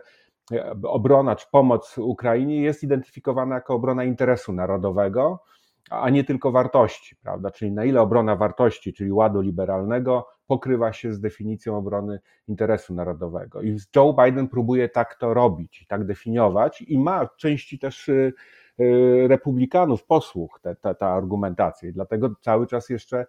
obrona 0.84 1.36
czy 1.36 1.48
pomoc 1.52 1.98
Ukrainie 1.98 2.62
jest 2.62 2.84
identyfikowana 2.84 3.56
jako 3.56 3.74
obrona 3.74 4.04
interesu 4.04 4.54
narodowego, 4.54 5.40
a 5.90 6.10
nie 6.10 6.24
tylko 6.24 6.52
wartości, 6.52 7.16
prawda? 7.16 7.52
Czyli 7.52 7.72
na 7.72 7.86
ile 7.86 8.02
obrona 8.02 8.36
wartości, 8.36 8.94
czyli 8.94 9.12
ładu 9.12 9.42
liberalnego, 9.42 10.28
pokrywa 10.48 10.94
się 10.94 11.14
z 11.14 11.20
definicją 11.20 11.78
obrony 11.78 12.20
interesu 12.48 12.94
narodowego. 12.94 13.62
I 13.62 13.78
Joe 13.96 14.14
Biden 14.14 14.48
próbuje 14.48 14.90
tak 14.90 15.16
to 15.16 15.34
robić, 15.34 15.86
tak 15.90 16.06
definiować 16.06 16.82
i 16.82 17.00
ma 17.00 17.28
części 17.38 17.80
też 17.80 18.10
y, 18.10 18.34
y, 18.80 19.26
republikanów, 19.28 20.04
posłuch 20.04 20.60
te, 20.62 20.76
te, 20.76 20.96
ta 20.96 21.08
argumentacja. 21.08 21.90
I 21.90 21.94
dlatego 21.94 22.36
cały 22.42 22.68
czas 22.68 22.90
jeszcze 22.90 23.26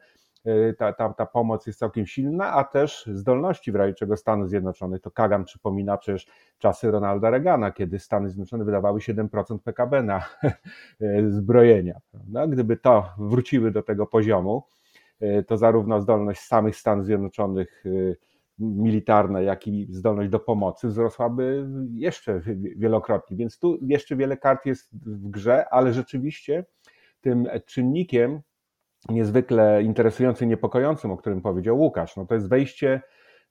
ta, 0.79 0.93
ta, 0.93 1.13
ta 1.13 1.27
pomoc 1.27 1.67
jest 1.67 1.79
całkiem 1.79 2.07
silna, 2.07 2.53
a 2.53 2.65
też 2.65 3.07
zdolności 3.13 3.73
w 3.73 3.77
razie 3.77 3.95
czego 3.95 4.17
Stanów 4.17 4.49
Zjednoczonych. 4.49 5.01
To 5.01 5.11
Kagan 5.11 5.45
przypomina 5.45 5.97
przecież 5.97 6.27
czasy 6.59 6.91
Ronalda 6.91 7.31
Reagana, 7.31 7.73
kiedy 7.73 7.99
Stany 7.99 8.29
Zjednoczone 8.29 8.65
wydawały 8.65 9.01
7% 9.01 9.59
PKB 9.59 10.03
na 10.03 10.23
zbrojenia. 11.39 12.01
Prawda? 12.11 12.47
Gdyby 12.47 12.77
to 12.77 13.09
wróciły 13.19 13.71
do 13.71 13.83
tego 13.83 14.07
poziomu, 14.07 14.63
E, 15.21 15.43
to 15.43 15.57
zarówno 15.57 16.01
zdolność 16.01 16.41
samych 16.41 16.77
Stanów 16.77 17.07
Zjednoczonych 17.07 17.85
e, 17.87 17.91
militarna, 18.59 19.41
jak 19.41 19.67
i 19.67 19.87
zdolność 19.91 20.31
do 20.31 20.41
pomocy 20.41 20.89
wzrosłaby 20.89 21.69
jeszcze 21.95 22.41
wielokrotnie. 22.77 23.37
Więc 23.37 23.59
tu 23.59 23.79
jeszcze 23.83 24.17
wiele 24.17 24.37
kart 24.37 24.67
jest 24.67 24.91
w 24.93 25.29
grze, 25.31 25.69
ale 25.71 25.93
rzeczywiście 25.93 26.65
tym 27.21 27.49
czynnikiem 27.67 28.41
niezwykle 29.09 29.83
interesującym, 29.83 30.49
niepokojącym, 30.49 31.11
o 31.11 31.17
którym 31.17 31.41
powiedział 31.41 31.79
Łukasz, 31.79 32.17
no 32.17 32.27
to 32.27 32.35
jest 32.35 32.49
wejście 32.49 33.03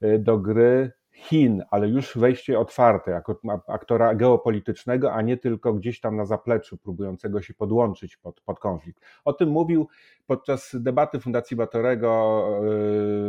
e, 0.01 0.20
do 0.20 0.38
gry 0.38 0.92
Chin, 1.18 1.63
ale 1.72 1.88
już 1.88 2.18
wejście 2.18 2.60
otwarte 2.60 3.12
jako 3.12 3.39
aktora 3.68 4.16
geopolitycznego, 4.16 5.13
a 5.13 5.22
nie 5.22 5.38
tylko 5.38 5.74
gdzieś 5.74 6.00
tam 6.00 6.16
na 6.16 6.25
zapleczu 6.25 6.77
próbującego 6.77 7.42
się 7.42 7.54
podłączyć 7.54 8.18
pod, 8.18 8.42
pod 8.42 8.60
konflikt. 8.60 9.04
O 9.25 9.34
tym 9.34 9.50
mówił 9.50 9.88
podczas 10.27 10.75
debaty 10.80 11.20
Fundacji 11.20 11.58
Batorego 11.58 12.44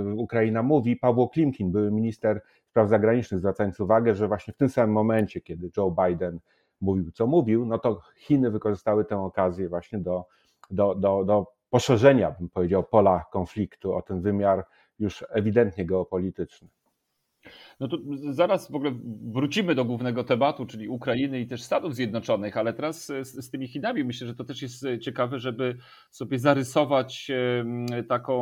yy, 0.04 0.14
Ukraina 0.16 0.62
Mówi 0.62 0.96
Pawło 0.96 1.28
Klimkin, 1.28 1.72
były 1.72 1.90
minister 1.90 2.42
spraw 2.64 2.88
zagranicznych, 2.88 3.40
zwracając 3.40 3.80
uwagę, 3.80 4.14
że 4.14 4.28
właśnie 4.28 4.54
w 4.54 4.56
tym 4.56 4.68
samym 4.68 4.92
momencie, 4.92 5.40
kiedy 5.40 5.70
Joe 5.76 5.96
Biden 6.06 6.40
mówił, 6.80 7.10
co 7.10 7.26
mówił, 7.26 7.66
no 7.66 7.78
to 7.78 8.00
Chiny 8.16 8.50
wykorzystały 8.50 9.04
tę 9.04 9.20
okazję 9.20 9.68
właśnie 9.68 9.98
do, 9.98 10.24
do, 10.70 10.94
do, 10.94 11.24
do 11.24 11.57
poszerzenia, 11.70 12.30
bym 12.30 12.48
powiedział, 12.48 12.84
pola 12.84 13.24
konfliktu 13.32 13.94
o 13.94 14.02
ten 14.02 14.20
wymiar 14.20 14.66
już 14.98 15.24
ewidentnie 15.30 15.86
geopolityczny. 15.86 16.68
No 17.80 17.88
to 17.88 17.98
zaraz 18.30 18.70
w 18.70 18.74
ogóle 18.74 18.92
wrócimy 19.32 19.74
do 19.74 19.84
głównego 19.84 20.24
tematu, 20.24 20.66
czyli 20.66 20.88
Ukrainy 20.88 21.40
i 21.40 21.46
też 21.46 21.62
Stanów 21.62 21.94
Zjednoczonych, 21.94 22.56
ale 22.56 22.72
teraz 22.72 23.06
z, 23.06 23.28
z, 23.28 23.50
tymi 23.50 23.68
Chinami 23.68 24.04
myślę, 24.04 24.26
że 24.26 24.34
to 24.34 24.44
też 24.44 24.62
jest 24.62 24.84
ciekawe, 25.00 25.38
żeby 25.38 25.78
sobie 26.10 26.38
zarysować 26.38 27.30
taką 28.08 28.38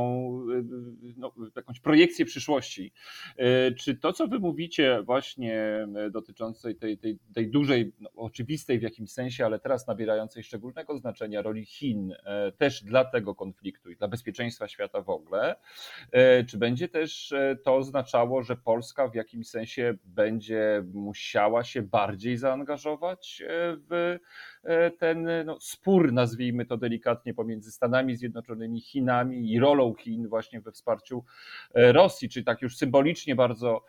no, 1.16 1.32
jakąś 1.56 1.80
projekcję 1.80 2.24
przyszłości. 2.24 2.92
E, 3.36 3.72
czy 3.72 3.94
to, 3.96 4.12
co 4.12 4.28
wy 4.28 4.38
mówicie 4.38 5.02
właśnie 5.02 5.88
dotyczącej 6.10 6.76
tej, 6.76 6.98
tej, 6.98 7.18
tej 7.34 7.50
dużej, 7.50 7.92
no, 8.00 8.10
oczywistej 8.16 8.78
w 8.78 8.82
jakimś 8.82 9.10
sensie, 9.10 9.44
ale 9.44 9.58
teraz 9.58 9.86
nabierającej 9.86 10.42
szczególnego 10.42 10.98
znaczenia 10.98 11.42
roli 11.42 11.64
Chin 11.64 12.12
e, 12.24 12.52
też 12.52 12.82
dla 12.82 13.04
tego 13.04 13.34
konfliktu 13.34 13.90
i 13.90 13.96
dla 13.96 14.08
bezpieczeństwa 14.08 14.68
świata 14.68 15.02
w 15.02 15.10
ogóle, 15.10 15.56
e, 16.12 16.44
czy 16.44 16.58
będzie 16.58 16.88
też 16.88 17.34
to 17.64 17.76
oznaczało, 17.76 18.42
że 18.42 18.56
Polska 18.56 18.85
w 19.10 19.14
jakimś 19.14 19.36
jakimś 19.36 19.48
sensie 19.48 19.94
będzie 20.04 20.84
musiała 20.94 21.64
się 21.64 21.82
bardziej 21.82 22.36
zaangażować 22.36 23.42
e, 23.46 23.76
w 23.90 24.18
e, 24.62 24.90
ten 24.90 25.28
no, 25.44 25.60
spór, 25.60 26.12
nazwijmy 26.12 26.66
to 26.66 26.76
delikatnie, 26.76 27.34
pomiędzy 27.34 27.72
Stanami 27.72 28.16
Zjednoczonymi, 28.16 28.80
Chinami 28.80 29.52
i 29.52 29.60
rolą 29.60 29.94
Chin 29.94 30.28
właśnie 30.28 30.60
we 30.60 30.72
wsparciu 30.72 31.24
e, 31.74 31.92
Rosji, 31.92 32.28
czy 32.28 32.44
tak 32.44 32.62
już 32.62 32.76
symbolicznie 32.76 33.36
bardzo 33.36 33.84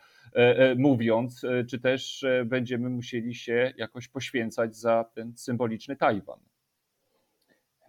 mówiąc, 0.76 1.42
czy 1.70 1.78
też 1.80 2.24
będziemy 2.46 2.90
musieli 2.90 3.34
się 3.34 3.72
jakoś 3.76 4.08
poświęcać 4.08 4.76
za 4.76 5.04
ten 5.14 5.36
symboliczny 5.36 5.96
Tajwan. 5.96 6.38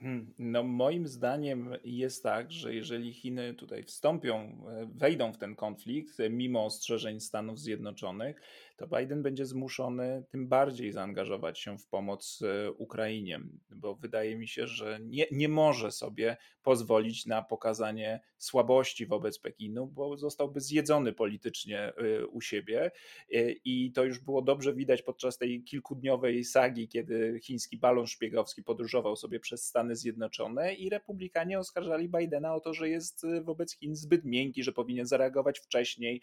Hmm, 0.01 0.33
no, 0.39 0.63
moim 0.63 1.07
zdaniem 1.07 1.69
jest 1.83 2.23
tak, 2.23 2.51
że 2.51 2.75
jeżeli 2.75 3.13
Chiny 3.13 3.53
tutaj 3.53 3.83
wstąpią, 3.83 4.35
e, 4.37 4.89
wejdą 4.95 5.33
w 5.33 5.37
ten 5.37 5.55
konflikt, 5.55 6.19
e, 6.19 6.29
mimo 6.29 6.65
ostrzeżeń 6.65 7.19
Stanów 7.19 7.59
Zjednoczonych, 7.59 8.41
to 8.79 8.87
Biden 8.87 9.23
będzie 9.23 9.45
zmuszony 9.45 10.23
tym 10.29 10.47
bardziej 10.47 10.91
zaangażować 10.91 11.59
się 11.59 11.77
w 11.77 11.87
pomoc 11.87 12.39
e, 12.41 12.71
Ukrainie, 12.71 13.39
bo 13.69 13.95
wydaje 13.95 14.37
mi 14.37 14.47
się, 14.47 14.67
że 14.67 14.99
nie, 15.01 15.25
nie 15.31 15.49
może 15.49 15.91
sobie 15.91 16.37
pozwolić 16.63 17.25
na 17.25 17.41
pokazanie 17.41 18.19
słabości 18.37 19.05
wobec 19.05 19.39
Pekinu, 19.39 19.87
bo 19.87 20.17
zostałby 20.17 20.61
zjedzony 20.61 21.13
politycznie 21.13 21.79
e, 21.79 22.27
u 22.27 22.41
siebie. 22.41 22.91
E, 23.33 23.51
I 23.51 23.91
to 23.91 24.03
już 24.03 24.19
było 24.19 24.41
dobrze 24.41 24.73
widać 24.73 25.01
podczas 25.01 25.37
tej 25.37 25.63
kilkudniowej 25.63 26.43
sagi, 26.43 26.87
kiedy 26.87 27.39
chiński 27.43 27.77
balon 27.77 28.07
szpiegowski 28.07 28.63
podróżował 28.63 29.15
sobie 29.15 29.39
przez 29.39 29.65
Stany 29.65 29.95
Zjednoczone 29.95 30.73
i 30.73 30.89
republikanie 30.89 31.59
oskarżali 31.59 32.09
Bidena 32.09 32.55
o 32.55 32.59
to, 32.59 32.73
że 32.73 32.89
jest 32.89 33.25
wobec 33.41 33.77
Chin 33.77 33.95
zbyt 33.95 34.25
miękki, 34.25 34.63
że 34.63 34.71
powinien 34.71 35.05
zareagować 35.05 35.59
wcześniej 35.59 36.21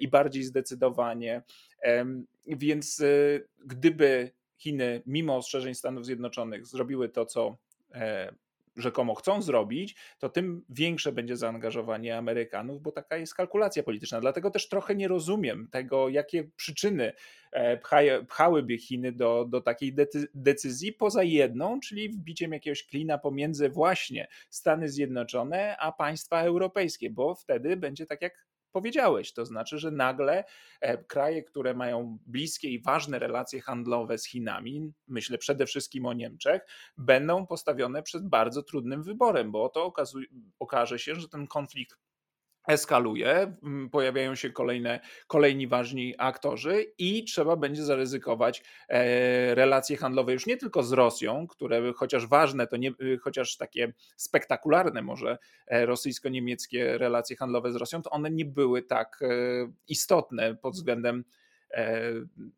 i 0.00 0.08
bardziej 0.08 0.42
zdecydowanie. 0.44 1.42
Więc 2.46 3.00
e, 3.00 3.04
gdyby 3.64 4.30
Chiny, 4.56 5.02
mimo 5.06 5.36
ostrzeżeń 5.36 5.74
Stanów 5.74 6.06
Zjednoczonych, 6.06 6.66
zrobiły 6.66 7.08
to, 7.08 7.26
co 7.26 7.56
e, 7.94 8.32
rzekomo 8.78 9.14
chcą 9.14 9.42
zrobić, 9.42 9.96
to 10.18 10.28
tym 10.28 10.64
większe 10.68 11.12
będzie 11.12 11.36
zaangażowanie 11.36 12.16
Amerykanów, 12.16 12.82
bo 12.82 12.92
taka 12.92 13.16
jest 13.16 13.34
kalkulacja 13.34 13.82
polityczna. 13.82 14.20
Dlatego 14.20 14.50
też 14.50 14.68
trochę 14.68 14.94
nie 14.94 15.08
rozumiem 15.08 15.68
tego, 15.70 16.08
jakie 16.08 16.44
przyczyny 16.56 17.12
e, 17.52 17.76
pchałyby 18.28 18.78
Chiny 18.78 19.12
do, 19.12 19.44
do 19.48 19.60
takiej 19.60 19.94
decyzji, 20.34 20.92
poza 20.92 21.22
jedną, 21.22 21.80
czyli 21.80 22.08
wbiciem 22.08 22.52
jakiegoś 22.52 22.86
klina 22.86 23.18
pomiędzy 23.18 23.68
właśnie 23.68 24.28
Stany 24.50 24.88
Zjednoczone 24.88 25.76
a 25.76 25.92
państwa 25.92 26.42
europejskie, 26.42 27.10
bo 27.10 27.34
wtedy 27.34 27.76
będzie 27.76 28.06
tak 28.06 28.22
jak 28.22 28.47
powiedziałeś. 28.72 29.32
To 29.32 29.46
znaczy, 29.46 29.78
że 29.78 29.90
nagle 29.90 30.44
e, 30.80 31.04
kraje, 31.04 31.42
które 31.42 31.74
mają 31.74 32.18
bliskie 32.26 32.68
i 32.68 32.82
ważne 32.82 33.18
relacje 33.18 33.60
handlowe 33.60 34.18
z 34.18 34.26
Chinami, 34.26 34.92
myślę 35.08 35.38
przede 35.38 35.66
wszystkim 35.66 36.06
o 36.06 36.12
Niemczech, 36.12 36.62
będą 36.96 37.46
postawione 37.46 38.02
przed 38.02 38.28
bardzo 38.28 38.62
trudnym 38.62 39.02
wyborem, 39.02 39.52
bo 39.52 39.68
to 39.68 39.92
okaże 40.58 40.98
się, 40.98 41.14
że 41.14 41.28
ten 41.28 41.46
konflikt 41.46 42.07
eskaluje, 42.68 43.54
pojawiają 43.92 44.34
się 44.34 44.50
kolejne, 44.50 45.00
kolejni 45.26 45.68
ważni 45.68 46.14
aktorzy 46.18 46.86
i 46.98 47.24
trzeba 47.24 47.56
będzie 47.56 47.84
zaryzykować 47.84 48.62
e, 48.88 49.54
relacje 49.54 49.96
handlowe 49.96 50.32
już 50.32 50.46
nie 50.46 50.56
tylko 50.56 50.82
z 50.82 50.92
Rosją, 50.92 51.46
które 51.46 51.92
chociaż 51.92 52.26
ważne, 52.26 52.66
to 52.66 52.76
nie, 52.76 52.90
chociaż 53.20 53.56
takie 53.56 53.92
spektakularne 54.16 55.02
może 55.02 55.38
e, 55.66 55.86
rosyjsko-niemieckie 55.86 56.98
relacje 56.98 57.36
handlowe 57.36 57.72
z 57.72 57.76
Rosją, 57.76 58.02
to 58.02 58.10
one 58.10 58.30
nie 58.30 58.44
były 58.44 58.82
tak 58.82 59.18
e, 59.22 59.26
istotne 59.88 60.54
pod 60.54 60.74
względem 60.74 61.24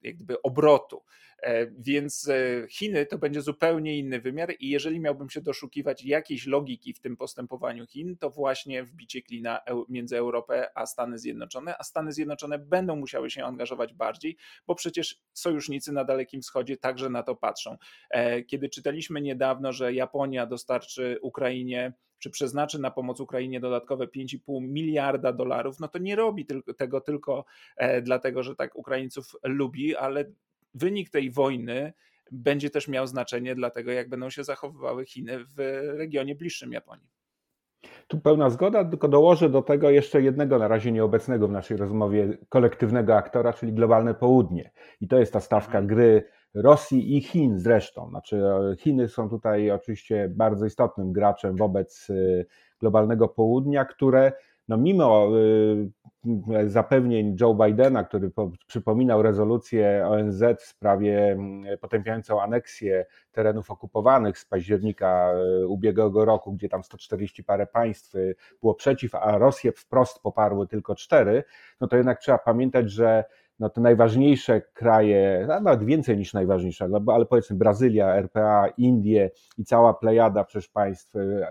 jak 0.02 0.16
gdyby 0.16 0.42
obrotu. 0.42 1.02
E, 1.42 1.66
więc 1.66 2.28
e, 2.28 2.66
Chiny 2.68 3.06
to 3.06 3.18
będzie 3.18 3.42
zupełnie 3.42 3.98
inny 3.98 4.20
wymiar 4.20 4.54
i 4.60 4.68
jeżeli 4.68 5.00
miałbym 5.00 5.30
się 5.30 5.40
doszukiwać 5.40 6.04
jakiejś 6.04 6.46
logiki 6.46 6.92
w 6.92 7.00
tym 7.00 7.16
postępowaniu 7.16 7.86
Chin, 7.86 8.16
to 8.16 8.30
właśnie 8.30 8.84
wbicie 8.84 9.22
klina 9.22 9.60
między 9.88 10.16
Europę 10.16 10.70
a 10.74 10.86
Stany 10.86 11.18
Zjednoczone, 11.18 11.74
a 11.78 11.82
Stany 11.82 12.12
Zjednoczone 12.12 12.58
będą 12.58 12.96
musiały 12.96 13.30
się 13.30 13.44
angażować 13.44 13.94
bardziej, 13.94 14.36
bo 14.66 14.74
przecież 14.74 15.20
sojusznicy 15.32 15.92
na 15.92 16.04
Dalekim 16.04 16.42
Wschodzie 16.42 16.76
także 16.76 17.10
na 17.10 17.22
to 17.22 17.36
patrzą. 17.36 17.76
E, 18.10 18.42
kiedy 18.42 18.68
czytaliśmy 18.68 19.20
niedawno, 19.20 19.72
że 19.72 19.94
Japonia 19.94 20.46
dostarczy 20.46 21.18
Ukrainie 21.22 21.92
czy 22.20 22.30
przeznaczy 22.30 22.78
na 22.78 22.90
pomoc 22.90 23.20
Ukrainie 23.20 23.60
dodatkowe 23.60 24.06
5,5 24.06 24.38
miliarda 24.62 25.32
dolarów, 25.32 25.80
no 25.80 25.88
to 25.88 25.98
nie 25.98 26.16
robi 26.16 26.46
tego 26.76 27.00
tylko 27.00 27.44
dlatego, 28.02 28.42
że 28.42 28.56
tak 28.56 28.76
Ukraińców 28.76 29.36
lubi, 29.42 29.96
ale 29.96 30.24
wynik 30.74 31.10
tej 31.10 31.30
wojny 31.30 31.92
będzie 32.32 32.70
też 32.70 32.88
miał 32.88 33.06
znaczenie 33.06 33.54
dla 33.54 33.70
tego, 33.70 33.90
jak 33.90 34.08
będą 34.08 34.30
się 34.30 34.44
zachowywały 34.44 35.06
Chiny 35.06 35.44
w 35.44 35.58
regionie 35.96 36.34
bliższym 36.34 36.72
Japonii. 36.72 37.08
Tu 38.08 38.20
pełna 38.20 38.50
zgoda, 38.50 38.84
tylko 38.84 39.08
dołożę 39.08 39.50
do 39.50 39.62
tego 39.62 39.90
jeszcze 39.90 40.22
jednego 40.22 40.58
na 40.58 40.68
razie 40.68 40.92
nieobecnego 40.92 41.48
w 41.48 41.52
naszej 41.52 41.76
rozmowie 41.76 42.38
kolektywnego 42.48 43.16
aktora, 43.16 43.52
czyli 43.52 43.72
globalne 43.72 44.14
południe. 44.14 44.70
I 45.00 45.08
to 45.08 45.18
jest 45.18 45.32
ta 45.32 45.40
stawka 45.40 45.78
mhm. 45.78 45.86
gry 45.86 46.24
Rosji 46.54 47.16
i 47.16 47.20
Chin 47.20 47.58
zresztą. 47.58 48.08
Znaczy 48.08 48.42
Chiny 48.78 49.08
są 49.08 49.28
tutaj 49.28 49.70
oczywiście 49.70 50.28
bardzo 50.28 50.66
istotnym 50.66 51.12
graczem 51.12 51.56
wobec 51.56 52.10
y, 52.10 52.46
globalnego 52.80 53.28
południa, 53.28 53.84
które 53.84 54.32
no 54.68 54.76
mimo 54.76 55.28
zapewnień 56.66 57.36
Joe 57.40 57.54
Bidena, 57.54 58.04
który 58.04 58.30
przypominał 58.66 59.22
rezolucję 59.22 60.06
ONZ 60.08 60.42
w 60.58 60.64
sprawie 60.64 61.38
potępiającą 61.80 62.42
aneksję 62.42 63.06
terenów 63.32 63.70
okupowanych 63.70 64.38
z 64.38 64.44
października 64.44 65.32
ubiegłego 65.66 66.24
roku, 66.24 66.52
gdzie 66.52 66.68
tam 66.68 66.84
140 66.84 67.44
parę 67.44 67.66
państw 67.66 68.12
było 68.60 68.74
przeciw, 68.74 69.14
a 69.14 69.38
Rosję 69.38 69.72
wprost 69.72 70.22
poparły 70.22 70.66
tylko 70.66 70.94
cztery, 70.94 71.44
no 71.80 71.88
to 71.88 71.96
jednak 71.96 72.18
trzeba 72.18 72.38
pamiętać, 72.38 72.90
że 72.90 73.24
no 73.60 73.70
te 73.70 73.80
najważniejsze 73.80 74.60
kraje, 74.60 75.46
nawet 75.62 75.84
więcej 75.84 76.18
niż 76.18 76.34
najważniejsze, 76.34 76.88
ale 77.06 77.26
powiedzmy 77.26 77.56
Brazylia, 77.56 78.14
RPA, 78.16 78.68
Indie 78.68 79.30
i 79.58 79.64
cała 79.64 79.94
plejada 79.94 80.44
przecież 80.44 80.68
państw 80.68 81.16
e, 81.16 81.50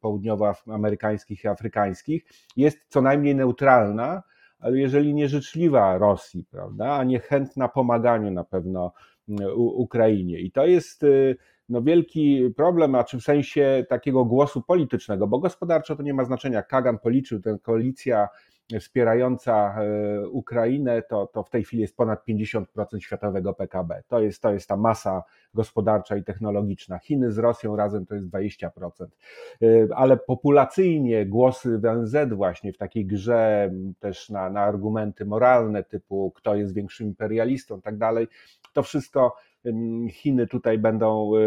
południowoamerykańskich 0.00 1.44
i 1.44 1.48
afrykańskich 1.48 2.24
jest 2.56 2.78
co 2.88 3.02
najmniej 3.02 3.34
neutralna, 3.34 4.22
ale 4.58 4.78
jeżeli 4.78 5.14
nie 5.14 5.28
życzliwa 5.28 5.98
Rosji, 5.98 6.44
prawda, 6.50 6.92
a 6.92 7.04
nie 7.04 7.18
chętna 7.18 7.68
pomaganiu 7.68 8.30
na 8.30 8.44
pewno 8.44 8.92
Ukrainie. 9.56 10.40
I 10.40 10.52
to 10.52 10.66
jest 10.66 11.02
e, 11.02 11.06
no, 11.68 11.82
wielki 11.82 12.50
problem, 12.56 12.94
a 12.94 13.04
czy 13.04 13.18
w 13.18 13.22
sensie 13.22 13.86
takiego 13.88 14.24
głosu 14.24 14.62
politycznego, 14.62 15.26
bo 15.26 15.38
gospodarczo 15.38 15.96
to 15.96 16.02
nie 16.02 16.14
ma 16.14 16.24
znaczenia. 16.24 16.62
Kagan 16.62 16.98
policzył, 16.98 17.40
tę 17.40 17.58
koalicja 17.62 18.28
wspierająca 18.80 19.74
e, 19.82 20.28
Ukrainę, 20.28 21.02
to, 21.02 21.26
to 21.26 21.42
w 21.42 21.50
tej 21.50 21.64
chwili 21.64 21.82
jest 21.82 21.96
ponad 21.96 22.26
50% 22.28 22.64
światowego 22.98 23.54
PKB. 23.54 24.02
To 24.08 24.20
jest, 24.20 24.42
to 24.42 24.52
jest 24.52 24.68
ta 24.68 24.76
masa 24.76 25.22
gospodarcza 25.54 26.16
i 26.16 26.24
technologiczna. 26.24 26.98
Chiny 26.98 27.32
z 27.32 27.38
Rosją 27.38 27.76
razem 27.76 28.06
to 28.06 28.14
jest 28.14 28.28
20%. 28.28 28.68
E, 29.62 29.66
ale 29.94 30.16
populacyjnie 30.16 31.26
głosy 31.26 31.78
w 31.78 31.84
ONZ 31.84 32.16
właśnie 32.32 32.72
w 32.72 32.78
takiej 32.78 33.06
grze 33.06 33.70
też 34.00 34.30
na, 34.30 34.50
na 34.50 34.60
argumenty 34.60 35.24
moralne 35.24 35.84
typu 35.84 36.32
kto 36.36 36.54
jest 36.54 36.74
większym 36.74 37.06
imperialistą 37.06 37.78
i 37.78 37.82
tak 37.82 37.98
dalej, 37.98 38.28
to 38.72 38.82
wszystko 38.82 39.36
Chiny 40.10 40.46
tutaj 40.46 40.78
będą 40.78 41.36
e, 41.36 41.40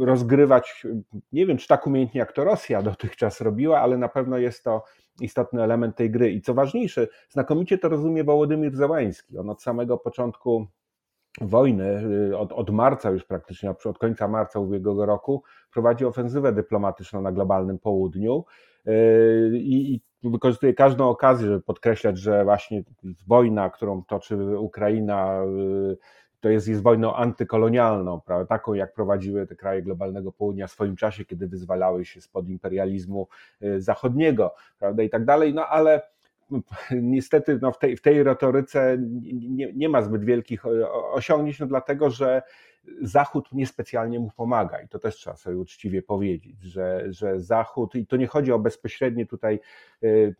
rozgrywać, 0.00 0.86
nie 1.32 1.46
wiem 1.46 1.56
czy 1.56 1.68
tak 1.68 1.86
umiejętnie 1.86 2.18
jak 2.18 2.32
to 2.32 2.44
Rosja 2.44 2.82
dotychczas 2.82 3.40
robiła, 3.40 3.80
ale 3.80 3.98
na 3.98 4.08
pewno 4.08 4.38
jest 4.38 4.64
to 4.64 4.84
istotny 5.20 5.62
element 5.62 5.96
tej 5.96 6.10
gry. 6.10 6.32
I 6.32 6.40
co 6.40 6.54
ważniejsze, 6.54 7.08
znakomicie 7.30 7.78
to 7.78 7.88
rozumie 7.88 8.24
Wołodymir 8.24 8.76
Załański. 8.76 9.38
On 9.38 9.50
od 9.50 9.62
samego 9.62 9.98
początku 9.98 10.66
wojny, 11.40 12.02
y, 12.30 12.38
od, 12.38 12.52
od 12.52 12.70
marca 12.70 13.10
już 13.10 13.24
praktycznie, 13.24 13.70
od 13.84 13.98
końca 13.98 14.28
marca 14.28 14.58
ubiegłego 14.58 15.06
roku, 15.06 15.42
prowadzi 15.72 16.04
ofensywę 16.04 16.52
dyplomatyczną 16.52 17.22
na 17.22 17.32
globalnym 17.32 17.78
południu 17.78 18.44
y, 18.88 19.52
i, 19.54 19.94
i 19.94 20.30
wykorzystuje 20.30 20.74
każdą 20.74 21.08
okazję, 21.08 21.46
żeby 21.46 21.60
podkreślać, 21.60 22.18
że 22.18 22.44
właśnie 22.44 22.82
wojna, 23.26 23.70
którą 23.70 24.04
toczy 24.04 24.58
Ukraina, 24.58 25.44
y, 25.44 25.96
to 26.44 26.50
jest, 26.50 26.68
jest 26.68 26.82
wojną 26.82 27.14
antykolonialną, 27.14 28.20
prawda? 28.20 28.46
taką 28.46 28.74
jak 28.74 28.94
prowadziły 28.94 29.46
te 29.46 29.56
kraje 29.56 29.82
globalnego 29.82 30.32
południa 30.32 30.66
w 30.66 30.70
swoim 30.70 30.96
czasie, 30.96 31.24
kiedy 31.24 31.46
wyzwalały 31.48 32.04
się 32.04 32.20
spod 32.20 32.48
imperializmu 32.48 33.28
y, 33.62 33.80
zachodniego, 33.80 34.54
prawda, 34.78 35.02
i 35.02 35.10
tak 35.10 35.24
dalej, 35.24 35.54
no 35.54 35.66
ale 35.66 36.02
niestety 36.90 37.58
no 37.62 37.72
w, 37.72 37.78
tej, 37.78 37.96
w 37.96 38.02
tej 38.02 38.22
retoryce 38.22 38.96
nie, 39.30 39.72
nie 39.72 39.88
ma 39.88 40.02
zbyt 40.02 40.24
wielkich 40.24 40.66
osiągnięć, 41.12 41.60
no 41.60 41.66
dlatego 41.66 42.10
że 42.10 42.42
Zachód 43.00 43.48
niespecjalnie 43.52 44.20
mu 44.20 44.30
pomaga. 44.36 44.80
I 44.80 44.88
to 44.88 44.98
też 44.98 45.16
trzeba 45.16 45.36
sobie 45.36 45.56
uczciwie 45.56 46.02
powiedzieć, 46.02 46.62
że, 46.62 47.04
że 47.08 47.40
Zachód, 47.40 47.94
i 47.94 48.06
to 48.06 48.16
nie 48.16 48.26
chodzi 48.26 48.52
o 48.52 48.58
bezpośrednie 48.58 49.26
tutaj 49.26 49.60
y, 50.02 50.34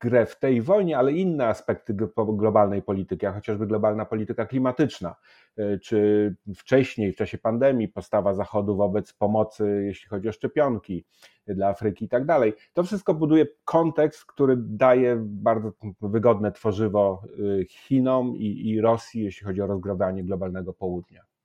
grę 0.00 0.26
w 0.26 0.38
tej 0.38 0.62
wojnie, 0.62 0.98
ale 0.98 1.12
inne 1.12 1.46
aspekty 1.46 1.94
globalnej 2.28 2.82
polityki, 2.82 3.26
a 3.26 3.32
chociażby 3.32 3.66
globalna 3.66 4.04
polityka 4.04 4.46
klimatyczna, 4.46 5.16
y, 5.58 5.78
czy 5.82 6.34
wcześniej, 6.56 7.12
w 7.12 7.16
czasie 7.16 7.38
pandemii, 7.38 7.88
postawa 7.88 8.34
Zachodu 8.34 8.76
wobec 8.76 9.12
pomocy, 9.12 9.82
jeśli 9.86 10.08
chodzi 10.08 10.28
o 10.28 10.32
szczepionki 10.32 11.04
dla 11.46 11.68
Afryki 11.68 12.04
i 12.04 12.08
tak 12.08 12.24
dalej. 12.24 12.54
To 12.72 12.82
wszystko 12.82 13.14
buduje 13.14 13.46
kontekst, 13.64 14.24
który 14.24 14.56
daje 14.58 15.16
bardzo 15.20 15.72
wygodne 16.00 16.52
tworzywo 16.52 17.22
y, 17.38 17.66
Chinom 17.68 18.36
i, 18.36 18.68
i 18.68 18.80
Rosji, 18.80 19.24
jeśli 19.24 19.46
chodzi 19.46 19.62
o 19.62 19.66
rozgrabanie 19.66 20.24
globalnego 20.24 20.72
południa. 20.72 21.35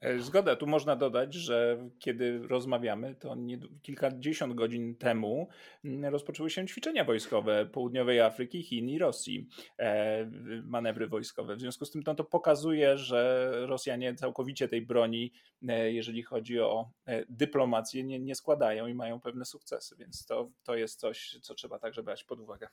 E, 0.00 0.18
zgoda, 0.18 0.56
tu 0.56 0.66
można 0.66 0.96
dodać, 0.96 1.34
że 1.34 1.88
kiedy 1.98 2.38
rozmawiamy, 2.38 3.14
to 3.14 3.34
nie, 3.34 3.58
kilkadziesiąt 3.82 4.54
godzin 4.54 4.96
temu 4.96 5.48
mm, 5.84 6.12
rozpoczęły 6.12 6.50
się 6.50 6.66
ćwiczenia 6.66 7.04
wojskowe 7.04 7.66
południowej 7.66 8.20
Afryki, 8.20 8.62
Chin 8.62 8.88
i 8.88 8.98
Rosji, 8.98 9.48
e, 9.78 10.30
manewry 10.64 11.06
wojskowe. 11.06 11.56
W 11.56 11.60
związku 11.60 11.84
z 11.84 11.90
tym 11.90 12.02
no, 12.06 12.14
to 12.14 12.24
pokazuje, 12.24 12.98
że 12.98 13.50
Rosjanie 13.66 14.14
całkowicie 14.14 14.68
tej 14.68 14.82
broni, 14.82 15.32
e, 15.68 15.92
jeżeli 15.92 16.22
chodzi 16.22 16.60
o 16.60 16.90
dyplomację, 17.28 18.04
nie, 18.04 18.20
nie 18.20 18.34
składają 18.34 18.86
i 18.86 18.94
mają 18.94 19.20
pewne 19.20 19.44
sukcesy, 19.44 19.96
więc 19.98 20.26
to, 20.26 20.50
to 20.62 20.76
jest 20.76 21.00
coś, 21.00 21.38
co 21.42 21.54
trzeba 21.54 21.78
także 21.78 22.02
brać 22.02 22.24
pod 22.24 22.40
uwagę. 22.40 22.68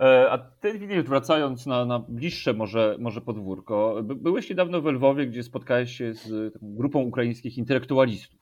E, 0.00 0.30
a 0.30 0.38
ty, 0.38 0.78
widzisz, 0.78 1.02
wracając 1.02 1.66
na, 1.66 1.84
na 1.84 1.98
bliższe 1.98 2.52
może, 2.52 2.96
może 2.98 3.20
podwórko, 3.20 3.96
byłeś 4.02 4.50
niedawno 4.50 4.82
w 4.82 4.86
Lwowie, 4.86 5.26
gdzie 5.26 5.42
spotkałeś 5.42 5.96
się 5.96 6.14
z 6.14 6.54
grupą 6.62 7.00
ukraińskich 7.00 7.58
intelektualistów. 7.58 8.40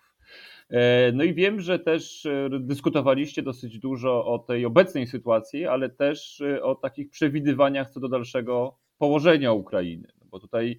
E, 0.70 1.12
no 1.12 1.24
i 1.24 1.34
wiem, 1.34 1.60
że 1.60 1.78
też 1.78 2.26
e, 2.26 2.48
dyskutowaliście 2.60 3.42
dosyć 3.42 3.78
dużo 3.78 4.26
o 4.26 4.38
tej 4.38 4.66
obecnej 4.66 5.06
sytuacji, 5.06 5.66
ale 5.66 5.88
też 5.88 6.42
o 6.62 6.74
takich 6.74 7.10
przewidywaniach 7.10 7.90
co 7.90 8.00
do 8.00 8.08
dalszego 8.08 8.78
położenia 8.98 9.52
Ukrainy. 9.52 10.19
Bo 10.30 10.40
tutaj, 10.40 10.78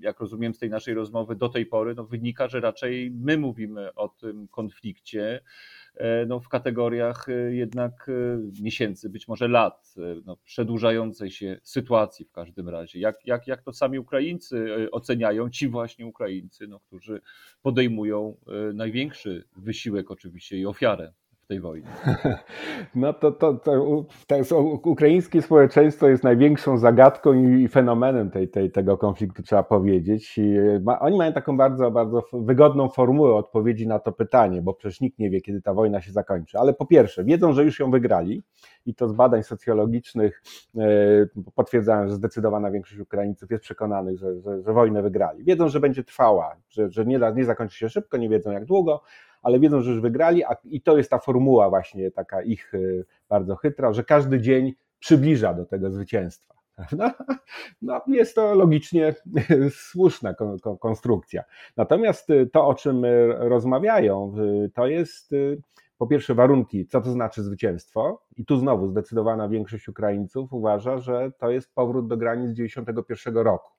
jak 0.00 0.20
rozumiem 0.20 0.54
z 0.54 0.58
tej 0.58 0.70
naszej 0.70 0.94
rozmowy 0.94 1.36
do 1.36 1.48
tej 1.48 1.66
pory, 1.66 1.94
no 1.94 2.04
wynika, 2.04 2.48
że 2.48 2.60
raczej 2.60 3.10
my 3.10 3.38
mówimy 3.38 3.94
o 3.94 4.08
tym 4.08 4.48
konflikcie 4.48 5.40
E, 5.94 6.26
no, 6.26 6.40
w 6.40 6.48
kategoriach 6.48 7.28
e, 7.28 7.54
jednak 7.54 8.10
miesięcy, 8.60 9.10
być 9.10 9.28
może 9.28 9.48
lat, 9.48 9.94
no, 10.24 10.36
przedłużającej 10.36 11.30
się 11.30 11.60
sytuacji 11.62 12.24
w 12.24 12.32
każdym 12.32 12.68
razie. 12.68 12.98
Jak, 12.98 13.26
jak, 13.26 13.46
jak 13.46 13.62
to 13.62 13.72
sami 13.72 13.98
Ukraińcy 13.98 14.88
oceniają, 14.90 15.50
ci 15.50 15.68
właśnie 15.68 16.06
Ukraińcy, 16.06 16.66
no, 16.66 16.80
którzy 16.80 17.20
podejmują 17.62 18.36
największy 18.74 19.44
wysiłek 19.56 20.10
oczywiście 20.10 20.58
i 20.58 20.66
ofiarę 20.66 21.12
tej 21.52 21.60
wojny? 21.60 21.88
No 22.94 23.12
to, 23.12 23.32
to, 23.32 23.54
to, 23.54 24.04
to 24.48 24.60
ukraińskie 24.62 25.42
społeczeństwo 25.42 26.08
jest 26.08 26.24
największą 26.24 26.78
zagadką 26.78 27.32
i 27.32 27.68
fenomenem 27.68 28.30
tej, 28.30 28.48
tej, 28.48 28.70
tego 28.70 28.98
konfliktu, 28.98 29.42
trzeba 29.42 29.62
powiedzieć. 29.62 30.40
Ma, 30.82 31.00
oni 31.00 31.18
mają 31.18 31.32
taką 31.32 31.56
bardzo, 31.56 31.90
bardzo 31.90 32.22
wygodną 32.32 32.88
formułę 32.88 33.34
odpowiedzi 33.34 33.86
na 33.86 33.98
to 33.98 34.12
pytanie, 34.12 34.62
bo 34.62 34.74
przecież 34.74 35.00
nikt 35.00 35.18
nie 35.18 35.30
wie, 35.30 35.40
kiedy 35.40 35.62
ta 35.62 35.74
wojna 35.74 36.00
się 36.00 36.12
zakończy. 36.12 36.58
Ale 36.58 36.74
po 36.74 36.86
pierwsze, 36.86 37.24
wiedzą, 37.24 37.52
że 37.52 37.64
już 37.64 37.80
ją 37.80 37.90
wygrali 37.90 38.42
i 38.86 38.94
to 38.94 39.08
z 39.08 39.12
badań 39.12 39.42
socjologicznych 39.42 40.42
e, 40.76 40.82
potwierdzają, 41.54 42.08
że 42.08 42.14
zdecydowana 42.14 42.70
większość 42.70 43.00
Ukraińców 43.00 43.50
jest 43.50 43.62
przekonanych, 43.64 44.18
że, 44.18 44.40
że, 44.40 44.62
że 44.62 44.72
wojnę 44.72 45.02
wygrali. 45.02 45.44
Wiedzą, 45.44 45.68
że 45.68 45.80
będzie 45.80 46.04
trwała, 46.04 46.56
że, 46.68 46.90
że 46.90 47.06
nie, 47.06 47.20
nie 47.34 47.44
zakończy 47.44 47.78
się 47.78 47.88
szybko, 47.88 48.16
nie 48.16 48.28
wiedzą 48.28 48.50
jak 48.50 48.64
długo, 48.64 49.02
ale 49.42 49.60
wiedzą, 49.60 49.82
że 49.82 49.90
już 49.90 50.00
wygrali, 50.00 50.44
a, 50.44 50.56
i 50.64 50.80
to 50.80 50.96
jest 50.96 51.10
ta 51.10 51.18
formuła 51.18 51.70
właśnie 51.70 52.10
taka 52.10 52.42
ich 52.42 52.74
y, 52.74 53.04
bardzo 53.28 53.56
chytra, 53.56 53.92
że 53.92 54.04
każdy 54.04 54.40
dzień 54.40 54.74
przybliża 54.98 55.54
do 55.54 55.66
tego 55.66 55.90
zwycięstwa. 55.90 56.54
No, 57.82 58.00
jest 58.06 58.34
to 58.34 58.54
logicznie 58.54 59.14
słuszna 59.90 60.34
konstrukcja. 60.80 61.44
Natomiast 61.76 62.30
y, 62.30 62.50
to, 62.52 62.66
o 62.66 62.74
czym 62.74 63.02
rozmawiają, 63.38 64.34
y, 64.64 64.70
to 64.74 64.86
jest 64.86 65.30
po 65.98 66.06
pierwsze 66.06 66.34
warunki, 66.34 66.86
co 66.86 67.00
to 67.00 67.10
znaczy 67.10 67.42
zwycięstwo. 67.42 68.22
I 68.36 68.44
tu 68.44 68.56
znowu 68.56 68.88
zdecydowana 68.88 69.48
większość 69.48 69.88
Ukraińców 69.88 70.52
uważa, 70.52 70.98
że 70.98 71.32
to 71.38 71.50
jest 71.50 71.74
powrót 71.74 72.08
do 72.08 72.16
granic 72.16 72.56
91 72.56 73.36
roku. 73.36 73.70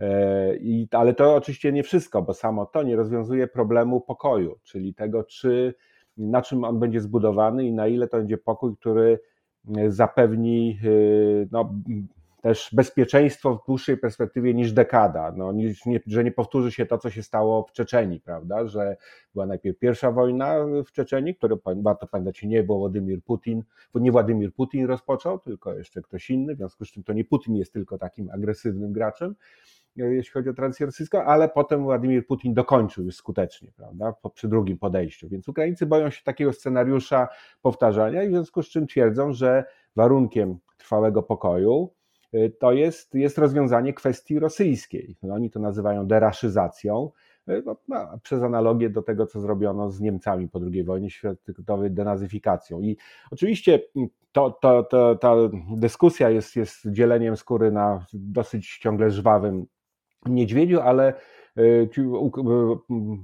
E, 0.00 0.56
I, 0.56 0.88
ale 0.90 1.14
to 1.14 1.34
oczywiście 1.34 1.72
nie 1.72 1.82
wszystko, 1.82 2.22
bo 2.22 2.34
samo 2.34 2.66
to 2.66 2.82
nie 2.82 2.96
rozwiązuje 2.96 3.46
problemu 3.46 4.00
pokoju, 4.00 4.58
czyli 4.62 4.94
tego, 4.94 5.24
czy 5.24 5.74
na 6.16 6.42
czym 6.42 6.64
on 6.64 6.78
będzie 6.78 7.00
zbudowany 7.00 7.64
i 7.64 7.72
na 7.72 7.86
ile 7.86 8.08
to 8.08 8.16
będzie 8.16 8.38
pokój, 8.38 8.76
który 8.76 9.20
e, 9.76 9.90
zapewni 9.90 10.78
e, 10.84 10.88
no, 11.52 11.74
też 12.46 12.70
bezpieczeństwo 12.72 13.56
w 13.56 13.66
dłuższej 13.66 13.96
perspektywie 13.96 14.54
niż 14.54 14.72
dekada, 14.72 15.32
no, 15.36 15.52
niż, 15.52 15.86
nie, 15.86 16.00
że 16.06 16.24
nie 16.24 16.32
powtórzy 16.32 16.72
się 16.72 16.86
to, 16.86 16.98
co 16.98 17.10
się 17.10 17.22
stało 17.22 17.62
w 17.62 17.72
Czeczeni, 17.72 18.20
prawda, 18.20 18.66
że 18.66 18.96
była 19.32 19.46
najpierw 19.46 19.78
pierwsza 19.78 20.12
wojna 20.12 20.54
w 20.86 20.92
Czeczeni, 20.92 21.34
którą 21.34 21.56
warto 21.76 22.06
pamiętać 22.06 22.42
nie 22.42 22.62
Władimir 22.62 23.22
Putin, 23.22 23.62
bo 23.94 24.00
nie 24.00 24.12
Władimir 24.12 24.52
Putin 24.52 24.86
rozpoczął, 24.86 25.38
tylko 25.38 25.74
jeszcze 25.74 26.02
ktoś 26.02 26.30
inny, 26.30 26.54
w 26.54 26.58
związku 26.58 26.84
z 26.84 26.88
czym 26.88 27.02
to 27.02 27.12
nie 27.12 27.24
Putin 27.24 27.56
jest 27.56 27.72
tylko 27.72 27.98
takim 27.98 28.30
agresywnym 28.30 28.92
graczem, 28.92 29.34
jeśli 29.96 30.32
chodzi 30.32 30.48
o 30.48 30.54
tradycję 30.54 30.86
rosyjską, 30.86 31.22
ale 31.22 31.48
potem 31.48 31.82
Władimir 31.82 32.26
Putin 32.26 32.54
dokończył 32.54 33.04
już 33.04 33.16
skutecznie, 33.16 33.72
prawda, 33.76 34.14
przy 34.34 34.48
drugim 34.48 34.78
podejściu. 34.78 35.28
Więc 35.28 35.48
Ukraińcy 35.48 35.86
boją 35.86 36.10
się 36.10 36.24
takiego 36.24 36.52
scenariusza 36.52 37.28
powtarzania 37.62 38.22
i 38.22 38.28
w 38.28 38.30
związku 38.30 38.62
z 38.62 38.68
czym 38.68 38.86
twierdzą, 38.86 39.32
że 39.32 39.64
warunkiem 39.96 40.58
trwałego 40.76 41.22
pokoju 41.22 41.90
y, 42.34 42.52
to 42.58 42.72
jest, 42.72 43.14
jest 43.14 43.38
rozwiązanie 43.38 43.92
kwestii 43.92 44.38
rosyjskiej. 44.38 45.16
No, 45.22 45.34
oni 45.34 45.50
to 45.50 45.60
nazywają 45.60 46.06
deraszyzacją, 46.06 47.10
no, 47.64 47.76
no, 47.88 48.18
przez 48.22 48.42
analogię 48.42 48.90
do 48.90 49.02
tego, 49.02 49.26
co 49.26 49.40
zrobiono 49.40 49.90
z 49.90 50.00
Niemcami 50.00 50.48
po 50.48 50.60
II 50.72 50.84
wojnie 50.84 51.10
światowej, 51.10 51.90
denazyfikacją. 51.90 52.80
I 52.80 52.96
oczywiście 53.30 53.80
to, 54.32 54.50
to, 54.50 54.82
to, 54.82 55.14
ta 55.14 55.34
dyskusja 55.76 56.30
jest, 56.30 56.56
jest 56.56 56.90
dzieleniem 56.90 57.36
skóry 57.36 57.72
na 57.72 58.06
dosyć 58.12 58.78
ciągle 58.78 59.10
żwawym 59.10 59.66
niedźwiedziu, 60.26 60.80
ale 60.80 61.14
e, 61.56 61.88
ci 61.88 62.00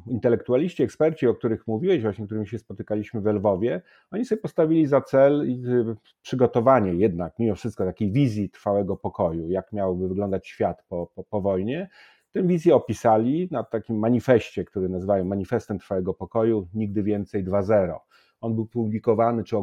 intelektualiści, 0.06 0.82
eksperci, 0.82 1.26
o 1.26 1.34
których 1.34 1.66
mówiłeś, 1.66 2.02
właśnie 2.02 2.26
którymi 2.26 2.46
się 2.46 2.58
spotykaliśmy 2.58 3.20
w 3.20 3.26
Lwowie, 3.26 3.82
oni 4.10 4.24
sobie 4.24 4.42
postawili 4.42 4.86
za 4.86 5.00
cel 5.00 5.40
y, 5.40 5.96
przygotowanie 6.22 6.94
jednak 6.94 7.38
mimo 7.38 7.54
wszystko 7.54 7.84
takiej 7.84 8.12
wizji 8.12 8.50
trwałego 8.50 8.96
pokoju, 8.96 9.50
jak 9.50 9.72
miałby 9.72 10.08
wyglądać 10.08 10.48
świat 10.48 10.84
po, 10.88 11.06
po, 11.14 11.24
po 11.24 11.40
wojnie. 11.40 11.88
Tę 12.32 12.42
wizję 12.42 12.74
opisali 12.74 13.48
na 13.50 13.64
takim 13.64 13.98
manifestie, 13.98 14.64
który 14.64 14.88
nazywają 14.88 15.24
Manifestem 15.24 15.78
Trwałego 15.78 16.14
Pokoju 16.14 16.68
Nigdy 16.74 17.02
Więcej 17.02 17.44
2.0. 17.44 17.98
On 18.42 18.54
był 18.54 18.66
publikowany 18.66 19.44
czy 19.44 19.56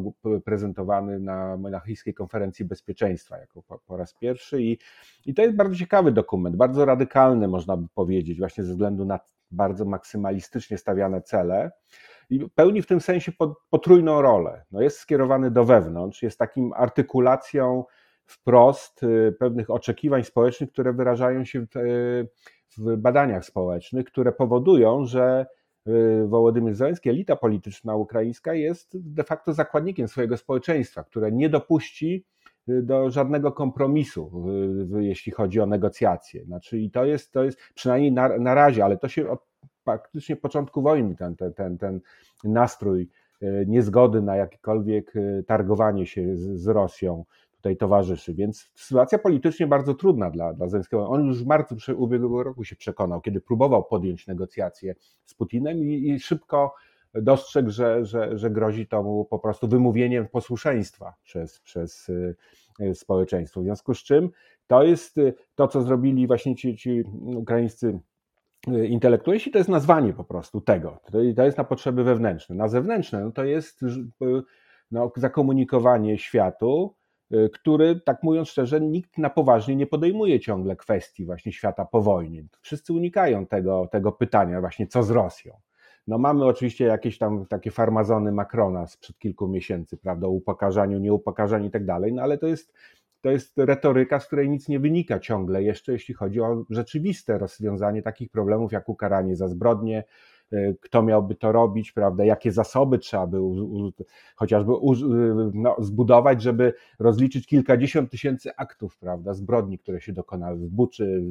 prezentowany 0.46 1.20
na 1.20 1.58
Monachijskiej 1.58 2.14
Konferencji 2.14 2.66
Bezpieczeństwa 2.66 3.38
jako 3.38 3.62
po, 3.62 3.80
po 3.80 3.98
raz 3.98 4.14
pierwszy 4.14 4.62
i, 4.62 4.78
i 5.26 5.34
to 5.34 5.42
jest 5.42 5.56
bardzo 5.56 5.76
ciekawy 5.76 6.12
dokument, 6.12 6.56
bardzo 6.56 6.86
radykalny 6.86 7.48
można 7.48 7.78
by 7.78 7.88
powiedzieć, 7.96 8.40
właśnie 8.40 8.64
ze 8.64 8.72
względu 8.72 9.06
na 9.06 9.20
bardzo 9.52 9.86
maksymalistycznie 9.86 10.78
stawiane 10.78 11.22
cele 11.22 11.72
i 12.30 12.50
pełni 12.56 12.82
w 12.82 12.88
tym 12.88 13.02
sensie 13.02 13.32
potrójną 13.70 14.22
rolę. 14.22 14.66
No 14.72 14.82
jest 14.82 15.00
skierowany 15.00 15.52
do 15.52 15.66
wewnątrz, 15.66 16.24
jest 16.24 16.40
takim 16.40 16.74
artykulacją 16.74 17.84
wprost 18.26 19.04
y, 19.04 19.36
pewnych 19.40 19.70
oczekiwań 19.70 20.24
społecznych, 20.24 20.72
które 20.72 20.94
wyrażają 20.94 21.46
się 21.46 21.66
w, 21.66 21.76
y, 21.78 22.28
w 22.78 22.98
badaniach 22.98 23.46
społecznych, 23.46 24.06
które 24.06 24.32
powodują, 24.32 25.06
że 25.06 25.46
Wołodymyr 26.28 26.76
Zełenski, 26.76 27.10
elita 27.10 27.36
polityczna 27.36 27.96
ukraińska 27.96 28.54
jest 28.54 29.14
de 29.14 29.24
facto 29.24 29.54
zakładnikiem 29.54 30.08
swojego 30.08 30.38
społeczeństwa, 30.38 31.04
które 31.04 31.32
nie 31.32 31.50
dopuści 31.50 32.26
y, 32.70 32.84
do 32.84 33.10
żadnego 33.10 33.52
kompromisu, 33.52 34.46
jeśli 35.00 35.32
chodzi 35.32 35.62
o 35.62 35.66
negocjacje. 35.66 36.46
Znaczy, 36.46 36.80
I 36.80 36.92
to 36.92 37.06
jest, 37.06 37.32
to 37.32 37.44
jest 37.44 37.60
przynajmniej 37.76 38.12
na, 38.12 38.38
na 38.38 38.54
razie, 38.54 38.86
ale 38.86 38.98
to 38.98 39.08
się 39.08 39.30
od 39.30 39.40
praktycznie 39.84 40.36
początku 40.36 40.82
wojny, 40.82 41.16
ten, 41.16 41.36
ten, 41.36 41.54
ten, 41.54 41.78
ten 41.78 42.02
nastrój 42.44 43.10
y, 43.44 43.66
niezgody 43.68 44.22
na 44.22 44.36
jakiekolwiek 44.36 45.14
targowanie 45.48 46.06
się 46.06 46.36
z, 46.36 46.62
z 46.62 46.68
Rosją, 46.68 47.26
tutaj 47.60 47.78
towarzyszy. 47.78 48.34
Więc 48.34 48.72
sytuacja 48.76 49.20
politycznie 49.20 49.68
bardzo 49.68 49.94
trudna 49.94 50.30
dla, 50.30 50.54
dla 50.54 50.68
Zelenskiego. 50.68 51.10
On 51.10 51.26
już 51.26 51.44
w 51.44 51.48
marcu 51.48 51.76
ubiegłego 51.98 52.44
roku 52.44 52.64
się 52.64 52.76
przekonał, 52.76 53.22
kiedy 53.22 53.42
próbował 53.42 53.84
podjąć 53.84 54.28
negocjacje 54.28 54.96
z 55.26 55.34
Putinem 55.34 55.78
i, 55.78 56.10
i 56.10 56.20
szybko 56.20 56.74
dostrzegł, 57.14 57.70
że, 57.70 58.06
że, 58.06 58.38
że 58.38 58.50
grozi 58.50 58.88
to 58.88 59.04
mu 59.04 59.26
po 59.26 59.40
prostu 59.40 59.68
wymówieniem 59.68 60.28
posłuszeństwa 60.28 61.14
przez, 61.24 61.60
przez 61.60 62.10
y, 62.10 62.36
y, 62.82 62.96
społeczeństwo. 62.96 63.62
W 63.62 63.64
związku 63.64 63.94
z 63.94 64.04
czym 64.04 64.30
to 64.68 64.84
jest 64.84 65.18
y, 65.18 65.34
to, 65.56 65.68
co 65.68 65.82
zrobili 65.82 66.28
właśnie 66.28 66.56
ci, 66.56 66.78
ci 66.78 67.04
ukraińscy 67.26 68.00
intelektualiści, 68.90 69.52
to 69.52 69.58
jest 69.58 69.70
nazwanie 69.70 70.14
po 70.14 70.24
prostu 70.24 70.62
tego. 70.62 71.00
To 71.36 71.44
jest 71.44 71.58
na 71.58 71.64
potrzeby 71.64 72.04
wewnętrzne. 72.04 72.56
Na 72.56 72.68
zewnętrzne 72.68 73.24
no 73.24 73.32
to 73.32 73.44
jest 73.44 73.82
no, 74.92 75.12
zakomunikowanie 75.16 76.18
światu, 76.18 76.96
Y, 76.99 76.99
który, 77.54 78.02
tak 78.06 78.24
mówiąc 78.24 78.50
szczerze, 78.50 78.82
nikt 78.82 79.18
na 79.18 79.30
poważnie 79.30 79.76
nie 79.76 79.88
podejmuje 79.88 80.40
ciągle 80.40 80.76
kwestii 80.76 81.26
właśnie 81.26 81.52
świata 81.52 81.86
po 81.86 82.02
wojnie. 82.02 82.44
Wszyscy 82.62 82.94
unikają 82.94 83.46
tego, 83.46 83.88
tego 83.92 84.12
pytania 84.12 84.62
właśnie, 84.62 84.88
co 84.88 85.04
z 85.04 85.10
Rosją. 85.10 85.60
No 86.08 86.18
mamy 86.18 86.46
oczywiście 86.46 86.86
jakieś 86.86 87.18
tam 87.18 87.46
takie 87.46 87.72
farmazony 87.72 88.32
Macrona 88.32 88.88
sprzed 88.88 89.18
kilku 89.18 89.48
miesięcy, 89.48 89.98
prawda, 89.98 90.28
o 90.28 90.30
upokarzaniu, 90.30 91.00
nieupokarzaniu 91.00 91.68
i 91.68 91.72
tak 91.72 91.86
dalej, 91.86 92.14
no 92.14 92.22
ale 92.22 92.38
to 92.38 92.48
jest, 92.48 92.74
to 93.22 93.32
jest 93.32 93.58
retoryka, 93.58 94.20
z 94.20 94.28
której 94.28 94.50
nic 94.50 94.68
nie 94.68 94.80
wynika 94.80 95.20
ciągle 95.20 95.64
jeszcze, 95.64 95.92
jeśli 95.92 96.14
chodzi 96.14 96.42
o 96.42 96.64
rzeczywiste 96.70 97.38
rozwiązanie 97.38 98.02
takich 98.02 98.30
problemów, 98.30 98.72
jak 98.72 98.90
ukaranie 98.90 99.36
za 99.36 99.48
zbrodnie, 99.48 100.04
kto 100.82 101.04
miałby 101.04 101.36
to 101.36 101.52
robić, 101.52 101.92
prawda, 101.92 102.26
jakie 102.26 102.52
zasoby 102.52 102.98
trzeba 102.98 103.28
by 103.28 103.38
chociażby 104.36 104.72
no, 105.54 105.76
zbudować, 105.80 106.42
żeby 106.42 106.74
rozliczyć 107.00 107.48
kilkadziesiąt 107.48 108.12
tysięcy 108.12 108.56
aktów, 108.56 108.98
prawda, 108.98 109.34
zbrodni, 109.34 109.80
które 109.80 110.02
się 110.02 110.14
dokonały 110.14 110.58
w 110.58 110.70
Buczy 110.70 111.22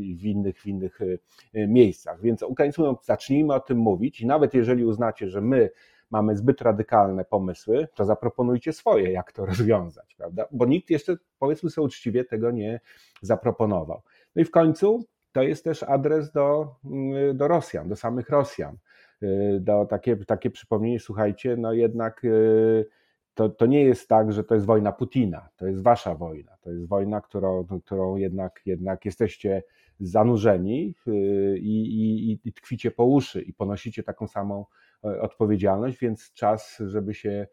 i 0.00 0.16
w 0.16 0.24
innych, 0.24 0.60
w 0.60 0.66
innych 0.66 1.00
y, 1.00 1.18
y, 1.56 1.68
miejscach. 1.68 2.20
Więc 2.22 2.42
Ukraińcy 2.42 2.80
mówią, 2.80 2.96
zacznijmy 3.02 3.54
o 3.54 3.60
tym 3.60 3.78
mówić 3.78 4.20
i 4.20 4.26
nawet 4.26 4.54
jeżeli 4.54 4.84
uznacie, 4.84 5.28
że 5.28 5.40
my 5.40 5.70
mamy 6.10 6.36
zbyt 6.36 6.62
radykalne 6.62 7.24
pomysły, 7.24 7.88
to 7.94 8.04
zaproponujcie 8.04 8.72
swoje, 8.72 9.12
jak 9.12 9.32
to 9.32 9.46
rozwiązać, 9.46 10.14
prawda? 10.14 10.46
Bo 10.52 10.66
nikt 10.66 10.90
jeszcze, 10.90 11.16
powiedzmy 11.38 11.70
sobie 11.70 11.84
uczciwie, 11.84 12.24
tego 12.24 12.50
nie 12.50 12.80
zaproponował. 13.22 14.02
No 14.36 14.42
i 14.42 14.44
w 14.44 14.50
końcu 14.50 15.04
to 15.36 15.42
jest 15.42 15.64
też 15.64 15.82
adres 15.82 16.32
do, 16.32 16.74
mm, 16.84 17.36
do 17.36 17.48
Rosjan, 17.48 17.88
do 17.88 17.96
samych 17.96 18.28
Rosjan. 18.28 18.76
Y, 19.22 19.58
do 19.60 19.86
takie, 19.86 20.16
takie 20.16 20.50
przypomnienie, 20.50 21.00
słuchajcie, 21.00 21.56
no 21.56 21.72
jednak 21.72 22.24
y, 22.24 22.86
to, 23.34 23.48
to 23.48 23.66
nie 23.66 23.84
jest 23.84 24.08
tak, 24.08 24.32
że 24.32 24.44
to 24.44 24.54
jest 24.54 24.66
wojna 24.66 24.92
Putina, 24.92 25.48
to 25.56 25.66
jest 25.66 25.82
wasza 25.82 26.14
wojna, 26.14 26.56
to 26.60 26.70
jest 26.70 26.88
wojna, 26.88 27.20
którą, 27.20 27.66
którą 27.84 28.16
jednak, 28.16 28.60
jednak 28.66 29.04
jesteście 29.04 29.62
zanurzeni 30.00 30.94
y, 31.08 31.58
i, 31.58 32.30
i, 32.30 32.40
i 32.44 32.52
tkwicie 32.52 32.90
po 32.90 33.04
uszy 33.04 33.42
i 33.42 33.52
ponosicie 33.52 34.02
taką 34.02 34.28
samą 34.28 34.64
e, 35.04 35.20
odpowiedzialność, 35.20 35.98
więc 35.98 36.32
czas, 36.32 36.82
żeby 36.86 37.14
się 37.14 37.46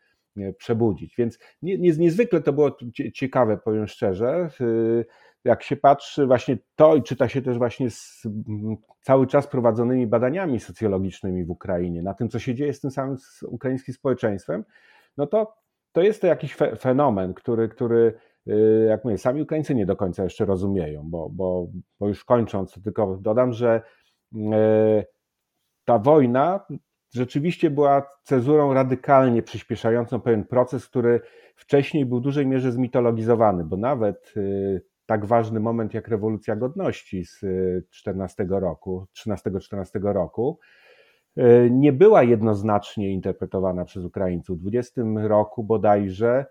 przebudzić. 0.58 1.15
Więc 1.15 1.39
nie, 1.62 1.78
nie, 1.78 1.91
niezwykle 1.91 2.41
to 2.41 2.54
było 2.54 2.78
ciekawe, 3.13 3.58
powiem 3.58 3.88
szczerze 3.88 4.50
jak 5.43 5.63
się 5.63 5.75
patrzy 5.75 6.27
właśnie 6.27 6.58
to 6.75 6.95
i 6.95 7.03
czyta 7.03 7.29
się 7.29 7.41
też 7.41 7.58
właśnie 7.58 7.89
z 7.89 8.27
cały 9.01 9.27
czas 9.27 9.47
prowadzonymi 9.47 10.08
badaniami 10.08 10.60
socjologicznymi 10.60 11.45
w 11.45 11.49
Ukrainie, 11.49 12.01
na 12.01 12.13
tym, 12.13 12.29
co 12.29 12.39
się 12.39 12.56
dzieje 12.56 12.73
z 12.73 12.79
tym 12.79 12.91
samym 12.91 13.17
z 13.17 13.43
ukraińskim 13.43 13.93
społeczeństwem, 13.93 14.63
no 15.17 15.27
to, 15.27 15.56
to 15.91 16.01
jest 16.01 16.21
to 16.21 16.27
jakiś 16.27 16.56
fenomen, 16.79 17.34
który, 17.34 17.69
który 17.69 18.13
y, 18.47 18.86
jak 18.89 19.03
mówię, 19.03 19.17
sami 19.17 19.41
Ukraińcy 19.41 19.75
nie 19.75 19.86
do 19.86 19.95
końca 19.95 20.23
jeszcze 20.23 20.45
rozumieją, 20.45 21.03
bo, 21.06 21.29
bo, 21.29 21.67
bo 21.99 22.08
już 22.08 22.25
kończąc, 22.25 22.84
tylko 22.84 23.17
dodam, 23.21 23.53
że 23.53 23.82
y, 24.36 24.39
ta 25.86 25.99
wojna 25.99 26.65
rzeczywiście 27.13 27.69
była 27.69 28.08
cezurą 28.23 28.73
radykalnie 28.73 29.43
przyspieszającą 29.43 30.21
pewien 30.21 30.43
proces, 30.43 30.88
który 30.88 31.21
wcześniej 31.56 32.06
był 32.06 32.19
w 32.19 32.23
dużej 32.23 32.47
mierze 32.47 32.71
zmitologizowany, 32.71 33.63
bo 33.63 33.77
nawet 33.77 34.34
y, 34.38 34.92
tak 35.13 35.26
ważny 35.26 35.60
moment 35.60 35.93
jak 35.93 36.08
rewolucja 36.08 36.56
godności 36.56 37.26
z 37.26 37.39
14 37.89 38.43
y, 38.43 38.47
roku, 38.49 39.08
13-14 39.17 40.13
roku, 40.13 40.60
y, 41.38 41.69
nie 41.71 41.93
była 41.93 42.23
jednoznacznie 42.23 43.12
interpretowana 43.12 43.86
przez 43.86 44.06
Ukraińców. 44.06 44.58
W 44.58 44.62
20 44.62 45.02
roku 45.15 45.63
bodajże 45.63 46.45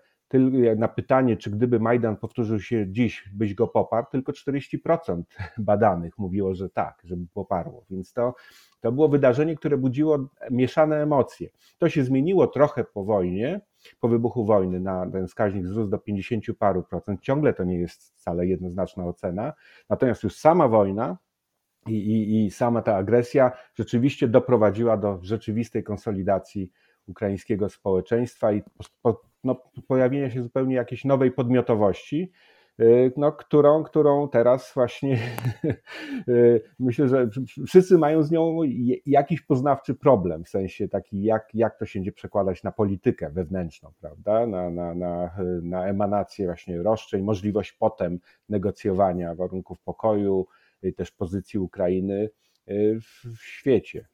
na 0.77 0.87
pytanie, 0.87 1.37
czy 1.37 1.51
gdyby 1.51 1.79
Majdan 1.79 2.17
powtórzył 2.17 2.59
się 2.59 2.85
dziś, 2.91 3.29
byś 3.33 3.53
go 3.53 3.67
poparł, 3.67 4.05
tylko 4.11 4.31
40% 4.31 5.23
badanych 5.57 6.17
mówiło, 6.17 6.55
że 6.55 6.69
tak, 6.69 7.01
żeby 7.03 7.25
poparło. 7.33 7.85
Więc 7.89 8.13
to, 8.13 8.33
to 8.81 8.91
było 8.91 9.09
wydarzenie, 9.09 9.55
które 9.55 9.77
budziło 9.77 10.27
mieszane 10.51 11.01
emocje. 11.01 11.49
To 11.77 11.89
się 11.89 12.03
zmieniło 12.03 12.47
trochę 12.47 12.83
po 12.83 13.03
wojnie, 13.03 13.61
po 13.99 14.07
wybuchu 14.07 14.45
wojny 14.45 14.79
na 14.79 15.11
ten 15.11 15.27
wskaźnik 15.27 15.65
wzrósł 15.65 15.89
do 15.89 15.97
50 15.97 16.45
paru 16.59 16.83
procent. 16.83 17.21
Ciągle 17.21 17.53
to 17.53 17.63
nie 17.63 17.79
jest 17.79 18.15
wcale 18.15 18.47
jednoznaczna 18.47 19.05
ocena. 19.05 19.53
Natomiast 19.89 20.23
już 20.23 20.35
sama 20.35 20.67
wojna 20.67 21.17
i, 21.87 21.93
i, 21.93 22.45
i 22.45 22.51
sama 22.51 22.81
ta 22.81 22.95
agresja 22.95 23.51
rzeczywiście 23.75 24.27
doprowadziła 24.27 24.97
do 24.97 25.19
rzeczywistej 25.21 25.83
konsolidacji 25.83 26.71
ukraińskiego 27.07 27.69
społeczeństwa 27.69 28.51
i 28.51 28.61
po, 29.01 29.21
no, 29.43 29.61
pojawienia 29.87 30.29
się 30.29 30.43
zupełnie 30.43 30.75
jakiejś 30.75 31.05
nowej 31.05 31.31
podmiotowości, 31.31 32.31
no, 33.17 33.31
którą, 33.31 33.83
którą 33.83 34.29
teraz 34.29 34.71
właśnie 34.73 35.19
y, 36.27 36.61
myślę, 36.79 37.07
że 37.07 37.29
wszyscy 37.67 37.97
mają 37.97 38.23
z 38.23 38.31
nią 38.31 38.59
jakiś 39.05 39.41
poznawczy 39.41 39.95
problem, 39.95 40.43
w 40.43 40.49
sensie 40.49 40.87
taki, 40.87 41.23
jak, 41.23 41.49
jak 41.53 41.79
to 41.79 41.85
się 41.85 41.99
będzie 41.99 42.11
przekładać 42.11 42.63
na 42.63 42.71
politykę 42.71 43.29
wewnętrzną, 43.29 43.91
prawda, 43.99 44.47
na, 44.47 44.69
na, 44.69 44.95
na, 44.95 45.35
na 45.61 45.87
emanację 45.87 46.45
właśnie 46.45 46.83
roszczeń, 46.83 47.21
możliwość 47.21 47.71
potem 47.71 48.19
negocjowania 48.49 49.35
warunków 49.35 49.79
pokoju, 49.79 50.47
też 50.95 51.11
pozycji 51.11 51.59
Ukrainy 51.59 52.29
w 53.01 53.37
świecie. 53.41 54.07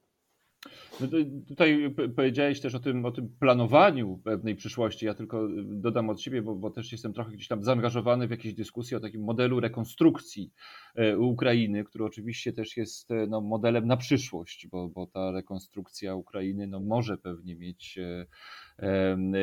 No 1.01 1.07
tutaj 1.47 1.95
powiedziałeś 2.15 2.61
też 2.61 2.75
o 2.75 2.79
tym, 2.79 3.05
o 3.05 3.11
tym 3.11 3.29
planowaniu 3.39 4.21
pewnej 4.23 4.55
przyszłości. 4.55 5.05
Ja 5.05 5.13
tylko 5.13 5.47
dodam 5.63 6.09
od 6.09 6.21
siebie, 6.21 6.41
bo, 6.41 6.55
bo, 6.55 6.69
też 6.69 6.91
jestem 6.91 7.13
trochę 7.13 7.31
gdzieś 7.31 7.47
tam 7.47 7.63
zaangażowany 7.63 8.27
w 8.27 8.31
jakieś 8.31 8.53
dyskusje 8.53 8.97
o 8.97 8.99
takim 8.99 9.23
modelu 9.23 9.59
rekonstrukcji 9.59 10.51
e, 10.95 11.17
Ukrainy, 11.17 11.83
który 11.83 12.05
oczywiście 12.05 12.53
też 12.53 12.77
jest 12.77 13.11
e, 13.11 13.27
no, 13.27 13.41
modelem 13.41 13.87
na 13.87 13.97
przyszłość, 13.97 14.67
bo, 14.67 14.89
bo 14.89 15.07
ta 15.07 15.31
rekonstrukcja 15.31 16.15
Ukrainy 16.15 16.67
no, 16.67 16.79
może 16.79 17.17
pewnie 17.17 17.55
mieć 17.55 17.97
e, 17.97 18.27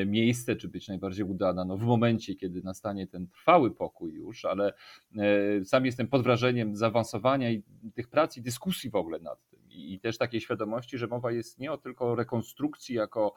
miejsce, 0.07 0.57
czy 0.57 0.69
być 0.69 0.89
najbardziej 0.89 1.25
udana 1.25 1.65
no, 1.65 1.77
w 1.77 1.83
momencie, 1.83 2.35
kiedy 2.35 2.63
nastanie 2.63 3.07
ten 3.07 3.27
trwały 3.27 3.71
pokój 3.71 4.15
już, 4.15 4.45
ale 4.45 4.73
sam 5.65 5.87
jestem 5.87 6.09
pod 6.09 6.23
wrażeniem 6.23 6.77
zaawansowania 6.77 7.51
i 7.51 7.63
tych 7.95 8.09
prac 8.09 8.37
i 8.37 8.43
dyskusji 8.43 8.91
w 8.91 8.95
ogóle 8.95 9.19
nad 9.19 9.49
tym 9.51 9.56
i 9.77 10.01
też 10.01 10.19
takiej 10.19 10.41
świadomości, 10.41 10.99
że 10.99 11.07
mowa 11.07 11.33
jest 11.33 11.59
nie 11.59 11.73
o 11.73 11.79
tylko 11.79 12.15
rekonstrukcji 12.15 12.95
jako 12.95 13.35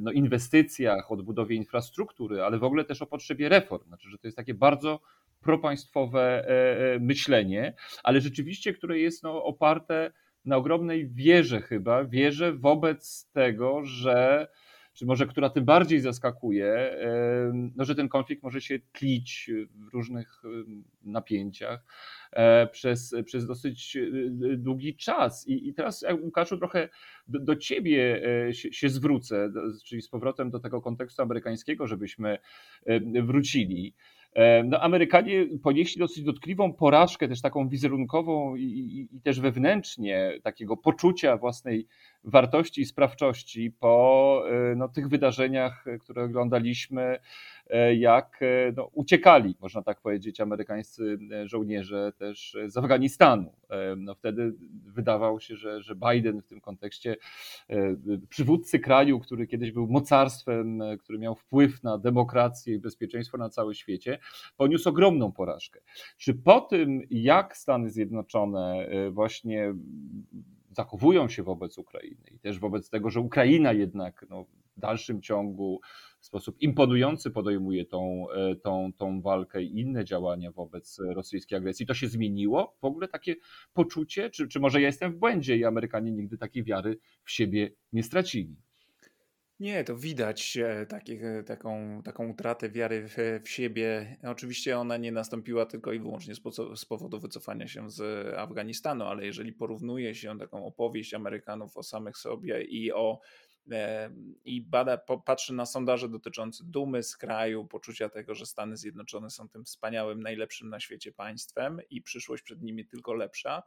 no, 0.00 0.12
inwestycjach, 0.12 1.12
odbudowie 1.12 1.56
infrastruktury, 1.56 2.42
ale 2.42 2.58
w 2.58 2.64
ogóle 2.64 2.84
też 2.84 3.02
o 3.02 3.06
potrzebie 3.06 3.48
reform. 3.48 3.86
Znaczy, 3.86 4.10
że 4.10 4.18
to 4.18 4.26
jest 4.26 4.36
takie 4.36 4.54
bardzo 4.54 5.00
propaństwowe 5.40 6.48
e, 6.48 6.94
e, 6.94 6.98
myślenie, 6.98 7.74
ale 8.02 8.20
rzeczywiście, 8.20 8.72
które 8.72 8.98
jest 8.98 9.22
no, 9.22 9.44
oparte 9.44 10.12
na 10.44 10.56
ogromnej 10.56 11.08
wierze 11.08 11.60
chyba, 11.60 12.04
wierze 12.04 12.52
wobec 12.52 13.30
tego, 13.32 13.84
że 13.84 14.48
czy 14.96 15.06
może 15.06 15.26
która 15.26 15.50
tym 15.50 15.64
bardziej 15.64 16.00
zaskakuje, 16.00 16.96
no, 17.76 17.84
że 17.84 17.94
ten 17.94 18.08
konflikt 18.08 18.42
może 18.42 18.60
się 18.60 18.78
tlić 18.92 19.50
w 19.70 19.92
różnych 19.92 20.42
napięciach 21.02 21.84
e, 22.32 22.66
przez, 22.66 23.14
przez 23.24 23.46
dosyć 23.46 23.96
e, 23.96 24.56
długi 24.56 24.96
czas. 24.96 25.48
I, 25.48 25.68
i 25.68 25.74
teraz, 25.74 26.04
Łukaszu, 26.22 26.58
trochę 26.58 26.88
do, 27.28 27.40
do 27.40 27.56
ciebie 27.56 28.22
e, 28.48 28.54
się, 28.54 28.72
się 28.72 28.88
zwrócę, 28.88 29.52
czyli 29.84 30.02
z 30.02 30.08
powrotem 30.08 30.50
do 30.50 30.60
tego 30.60 30.80
kontekstu 30.80 31.22
amerykańskiego, 31.22 31.86
żebyśmy 31.86 32.38
wrócili. 33.22 33.94
No, 34.64 34.80
Amerykanie 34.80 35.46
ponieśli 35.62 35.98
dosyć 35.98 36.24
dotkliwą 36.24 36.72
porażkę, 36.72 37.28
też 37.28 37.40
taką 37.40 37.68
wizerunkową 37.68 38.56
i, 38.56 38.62
i, 38.62 39.16
i, 39.16 39.20
też 39.20 39.40
wewnętrznie, 39.40 40.32
takiego 40.42 40.76
poczucia 40.76 41.36
własnej 41.36 41.86
wartości 42.24 42.80
i 42.80 42.84
sprawczości 42.84 43.70
po 43.80 44.42
no, 44.76 44.88
tych 44.88 45.08
wydarzeniach, 45.08 45.84
które 46.00 46.24
oglądaliśmy. 46.24 47.02
E, 47.02 47.20
jak 47.96 48.38
e, 48.42 48.72
no, 48.76 48.90
uciekali, 48.92 49.56
można 49.60 49.82
tak 49.82 50.00
powiedzieć, 50.00 50.40
amerykańscy 50.40 51.18
e, 51.32 51.48
żołnierze 51.48 52.12
też 52.18 52.56
z 52.66 52.76
Afganistanu. 52.76 53.52
No, 53.96 54.14
wtedy 54.14 54.54
wydawało 54.84 55.40
się, 55.40 55.56
że, 55.56 55.82
że 55.82 55.94
Biden 55.94 56.42
w 56.42 56.46
tym 56.46 56.60
kontekście, 56.60 57.16
przywódcy 58.28 58.78
kraju, 58.78 59.20
który 59.20 59.46
kiedyś 59.46 59.72
był 59.72 59.86
mocarstwem, 59.86 60.82
który 60.98 61.18
miał 61.18 61.34
wpływ 61.34 61.82
na 61.82 61.98
demokrację 61.98 62.74
i 62.74 62.78
bezpieczeństwo 62.78 63.38
na 63.38 63.48
całym 63.48 63.74
świecie, 63.74 64.18
poniósł 64.56 64.88
ogromną 64.88 65.32
porażkę. 65.32 65.80
Czy 66.18 66.34
po 66.34 66.60
tym, 66.60 67.02
jak 67.10 67.56
Stany 67.56 67.90
Zjednoczone 67.90 68.88
właśnie 69.10 69.74
zachowują 70.76 71.28
się 71.28 71.42
wobec 71.42 71.78
Ukrainy 71.78 72.24
i 72.30 72.38
też 72.38 72.58
wobec 72.58 72.90
tego, 72.90 73.10
że 73.10 73.20
Ukraina 73.20 73.72
jednak 73.72 74.26
no, 74.30 74.44
w 74.76 74.80
dalszym 74.80 75.22
ciągu 75.22 75.80
w 76.26 76.28
sposób 76.28 76.60
imponujący 76.60 77.30
podejmuje 77.30 77.84
tą, 77.84 78.26
e, 78.30 78.56
tą, 78.56 78.92
tą 78.96 79.20
walkę 79.20 79.62
i 79.62 79.80
inne 79.80 80.04
działania 80.04 80.50
wobec 80.52 80.98
rosyjskiej 80.98 81.58
agresji. 81.58 81.86
To 81.86 81.94
się 81.94 82.08
zmieniło? 82.08 82.76
W 82.80 82.84
ogóle 82.84 83.08
takie 83.08 83.36
poczucie? 83.72 84.30
Czy, 84.30 84.48
czy 84.48 84.60
może 84.60 84.80
ja 84.80 84.86
jestem 84.86 85.12
w 85.12 85.16
błędzie 85.16 85.56
i 85.56 85.64
Amerykanie 85.64 86.12
nigdy 86.12 86.38
takiej 86.38 86.64
wiary 86.64 86.98
w 87.24 87.30
siebie 87.30 87.70
nie 87.92 88.02
stracili? 88.02 88.56
Nie, 89.60 89.84
to 89.84 89.96
widać 89.96 90.56
e, 90.56 90.86
takich, 90.86 91.24
e, 91.24 91.42
taką, 91.42 92.02
taką 92.04 92.28
utratę 92.28 92.70
wiary 92.70 93.08
w, 93.08 93.16
w, 93.44 93.48
siebie. 93.48 94.16
Oczywiście 94.22 94.78
ona 94.78 94.96
nie 94.96 95.12
nastąpiła 95.12 95.66
tylko 95.66 95.92
i 95.92 96.00
wyłącznie 96.00 96.34
z, 96.34 96.40
z, 96.76 96.84
powodu 96.84 97.20
wycofania 97.20 97.68
się 97.68 97.90
z 97.90 98.28
Afganistanu, 98.34 99.04
ale 99.04 99.26
jeżeli 99.26 99.52
porównuje 99.52 100.14
się 100.14 100.38
taką 100.38 100.66
opowieść 100.66 101.14
Amerykanów 101.14 101.76
o 101.76 101.82
samych 101.82 102.16
sobie 102.16 102.62
i 102.62 102.92
o 102.92 103.20
i 104.44 104.62
bada, 104.62 104.98
patrzy 105.24 105.54
na 105.54 105.66
sondaże 105.66 106.08
dotyczące 106.08 106.64
dumy 106.64 107.02
z 107.02 107.16
kraju, 107.16 107.64
poczucia 107.64 108.08
tego, 108.08 108.34
że 108.34 108.46
Stany 108.46 108.76
Zjednoczone 108.76 109.30
są 109.30 109.48
tym 109.48 109.64
wspaniałym, 109.64 110.22
najlepszym 110.22 110.68
na 110.68 110.80
świecie 110.80 111.12
państwem 111.12 111.80
i 111.90 112.02
przyszłość 112.02 112.42
przed 112.42 112.62
nimi 112.62 112.86
tylko 112.86 113.14
lepsza, 113.14 113.62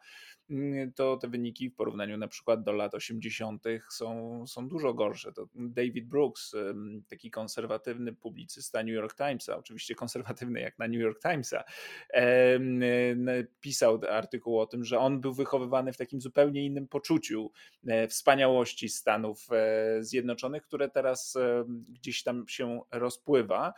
mm, 0.49 0.93
to 0.93 1.17
te 1.17 1.27
wyniki 1.27 1.69
w 1.69 1.75
porównaniu 1.75 2.17
na 2.17 2.27
przykład 2.27 2.63
do 2.63 2.71
lat 2.71 2.93
80. 2.95 3.63
są, 3.89 4.43
są 4.47 4.67
dużo 4.67 4.93
gorsze. 4.93 5.33
To 5.33 5.47
David 5.55 6.07
Brooks, 6.07 6.55
taki 7.09 7.31
konserwatywny 7.31 8.13
publicysta 8.13 8.83
New 8.83 8.93
York 8.93 9.15
Timesa, 9.15 9.57
oczywiście 9.57 9.95
konserwatywny 9.95 10.59
jak 10.61 10.79
na 10.79 10.87
New 10.87 11.01
York 11.01 11.21
Timesa, 11.21 11.63
pisał 13.59 14.01
artykuł 14.09 14.59
o 14.59 14.67
tym, 14.67 14.83
że 14.83 14.99
on 14.99 15.21
był 15.21 15.33
wychowywany 15.33 15.93
w 15.93 15.97
takim 15.97 16.21
zupełnie 16.21 16.65
innym 16.65 16.87
poczuciu 16.87 17.51
e, 17.87 18.07
wspaniałości 18.07 18.89
Stanów 18.89 19.47
e, 19.51 19.88
Zjednoczonych, 19.99 20.63
które 20.63 20.89
teraz 20.89 21.35
e, 21.35 21.65
gdzieś 21.89 22.23
tam 22.23 22.47
się 22.47 22.81
rozpływa. 22.91 23.73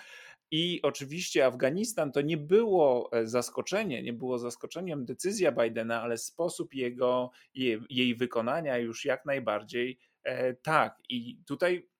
I 0.51 0.79
oczywiście 0.83 1.45
Afganistan 1.45 2.11
to 2.11 2.21
nie 2.21 2.37
było 2.37 3.09
e, 3.11 3.27
zaskoczenie, 3.27 4.03
nie 4.03 4.13
było 4.13 4.39
zaskoczeniem 4.39 5.05
decyzja 5.05 5.51
Bidena, 5.51 6.01
ale 6.01 6.17
sposób 6.17 6.73
jego, 6.73 7.31
jej, 7.53 7.79
jej 7.89 8.15
wykonania 8.15 8.77
już 8.77 9.05
jak 9.05 9.25
najbardziej 9.25 9.97
e, 10.23 10.53
tak. 10.53 10.99
I 11.09 11.37
tutaj 11.47 11.90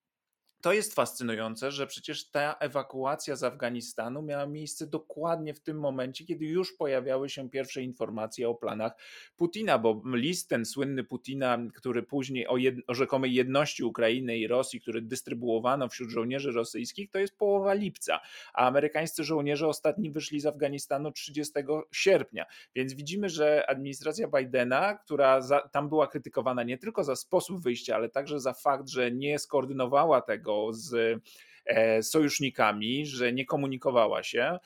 to 0.62 0.74
jest 0.74 0.96
fascynujące, 0.96 1.72
że 1.72 1.88
przecież 1.88 2.30
ta 2.30 2.56
ewakuacja 2.60 3.36
z 3.36 3.44
Afganistanu 3.44 4.22
miała 4.22 4.46
miejsce 4.46 4.88
dokładnie 4.88 5.54
w 5.54 5.60
tym 5.60 5.80
momencie, 5.80 6.26
kiedy 6.26 6.46
już 6.46 6.74
pojawiały 6.74 7.30
się 7.30 7.50
pierwsze 7.50 7.82
informacje 7.82 8.50
o 8.50 8.56
planach 8.56 8.92
Putina, 9.38 9.80
bo 9.80 10.02
list 10.06 10.50
ten 10.50 10.66
słynny 10.66 11.04
Putina, 11.04 11.58
który 11.76 12.04
później 12.04 12.48
o, 12.48 12.58
jed, 12.58 12.76
o 12.88 12.94
rzekomej 12.94 13.34
jedności 13.34 13.84
Ukrainy 13.84 14.38
i 14.38 14.48
Rosji, 14.48 14.82
który 14.82 15.02
dystrybuowano 15.02 15.90
wśród 15.90 16.10
żołnierzy 16.10 16.52
rosyjskich, 16.52 17.10
to 17.10 17.20
jest 17.20 17.38
połowa 17.38 17.74
lipca, 17.74 18.20
a 18.54 18.68
amerykańscy 18.68 19.24
żołnierze 19.24 19.68
ostatni 19.68 20.12
wyszli 20.12 20.40
z 20.40 20.46
Afganistanu 20.46 21.12
30 21.12 21.54
sierpnia. 21.92 22.46
Więc 22.76 22.94
widzimy, 22.94 23.30
że 23.30 23.70
administracja 23.70 24.28
Bidena, 24.28 24.98
która 24.98 25.42
za, 25.42 25.60
tam 25.62 25.90
była 25.90 26.08
krytykowana 26.08 26.64
nie 26.64 26.78
tylko 26.78 27.04
za 27.04 27.16
sposób 27.16 27.64
wyjścia, 27.64 27.96
ale 27.96 28.10
także 28.10 28.40
za 28.40 28.54
fakt, 28.54 28.90
że 28.90 29.12
nie 29.12 29.40
skoordynowała 29.40 30.22
tego, 30.22 30.51
tego 30.52 30.74
z 30.74 31.20
e, 31.66 32.04
sojusznikami, 32.04 33.06
że 33.06 33.34
nie 33.34 33.46
komunikowała 33.46 34.24
się, 34.24 34.58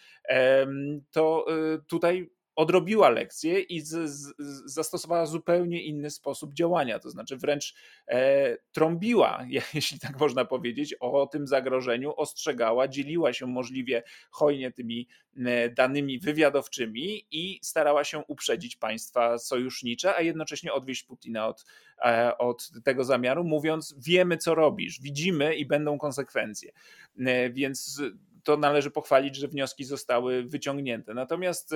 to 1.12 1.46
e, 1.50 1.78
tutaj 1.88 2.30
odrobiła 2.56 3.10
lekcję 3.10 3.60
i 3.60 3.82
z, 3.82 4.10
z, 4.10 4.34
zastosowała 4.74 5.26
zupełnie 5.26 5.84
inny 5.84 6.10
sposób 6.10 6.54
działania, 6.54 7.00
to 7.00 7.10
znaczy 7.10 7.38
wręcz 7.38 7.76
e, 8.08 8.58
trąbiła, 8.72 9.46
jeśli 9.74 10.00
tak 10.00 10.20
można 10.20 10.46
powiedzieć, 10.46 10.96
o 11.00 11.28
tym 11.28 11.48
zagrożeniu, 11.48 12.14
ostrzegała, 12.18 12.88
dzieliła 12.88 13.34
się 13.34 13.48
możliwie 13.48 14.04
hojnie 14.32 14.72
tymi 14.72 15.08
e, 15.38 15.70
danymi 15.70 16.20
wywiadowczymi 16.20 17.26
i 17.32 17.60
starała 17.64 18.04
się 18.04 18.24
uprzedzić 18.28 18.76
państwa 18.76 19.38
sojusznicze, 19.38 20.16
a 20.16 20.22
jednocześnie 20.22 20.74
odwieść 20.74 21.04
Putina 21.04 21.48
od, 21.48 21.66
e, 22.06 22.38
od 22.38 22.72
tego 22.84 23.04
zamiaru, 23.04 23.44
mówiąc: 23.44 23.96
Wiemy, 23.98 24.38
co 24.38 24.56
robisz, 24.56 25.02
widzimy 25.02 25.56
i 25.56 25.66
będą 25.66 25.98
konsekwencje. 25.98 26.72
E, 27.20 27.50
więc 27.50 28.02
to 28.46 28.58
należy 28.58 28.92
pochwalić, 28.92 29.36
że 29.36 29.48
wnioski 29.48 29.84
zostały 29.84 30.44
wyciągnięte. 30.44 31.14
Natomiast 31.14 31.74
e, 31.74 31.76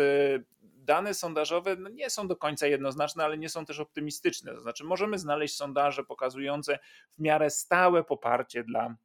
dane 0.90 1.14
sondażowe 1.14 1.76
no 1.76 1.90
nie 1.90 2.10
są 2.10 2.28
do 2.28 2.36
końca 2.36 2.68
jednoznaczne, 2.68 3.24
ale 3.24 3.38
nie 3.38 3.50
są 3.50 3.66
też 3.66 3.80
optymistyczne. 3.80 4.54
To 4.54 4.62
znaczy, 4.62 4.84
możemy 4.84 5.20
znaleźć 5.20 5.56
sondaże 5.56 6.04
pokazujące 6.04 6.80
w 7.18 7.22
miarę 7.22 7.50
stałe 7.50 8.04
poparcie 8.04 8.64
dla 8.64 8.96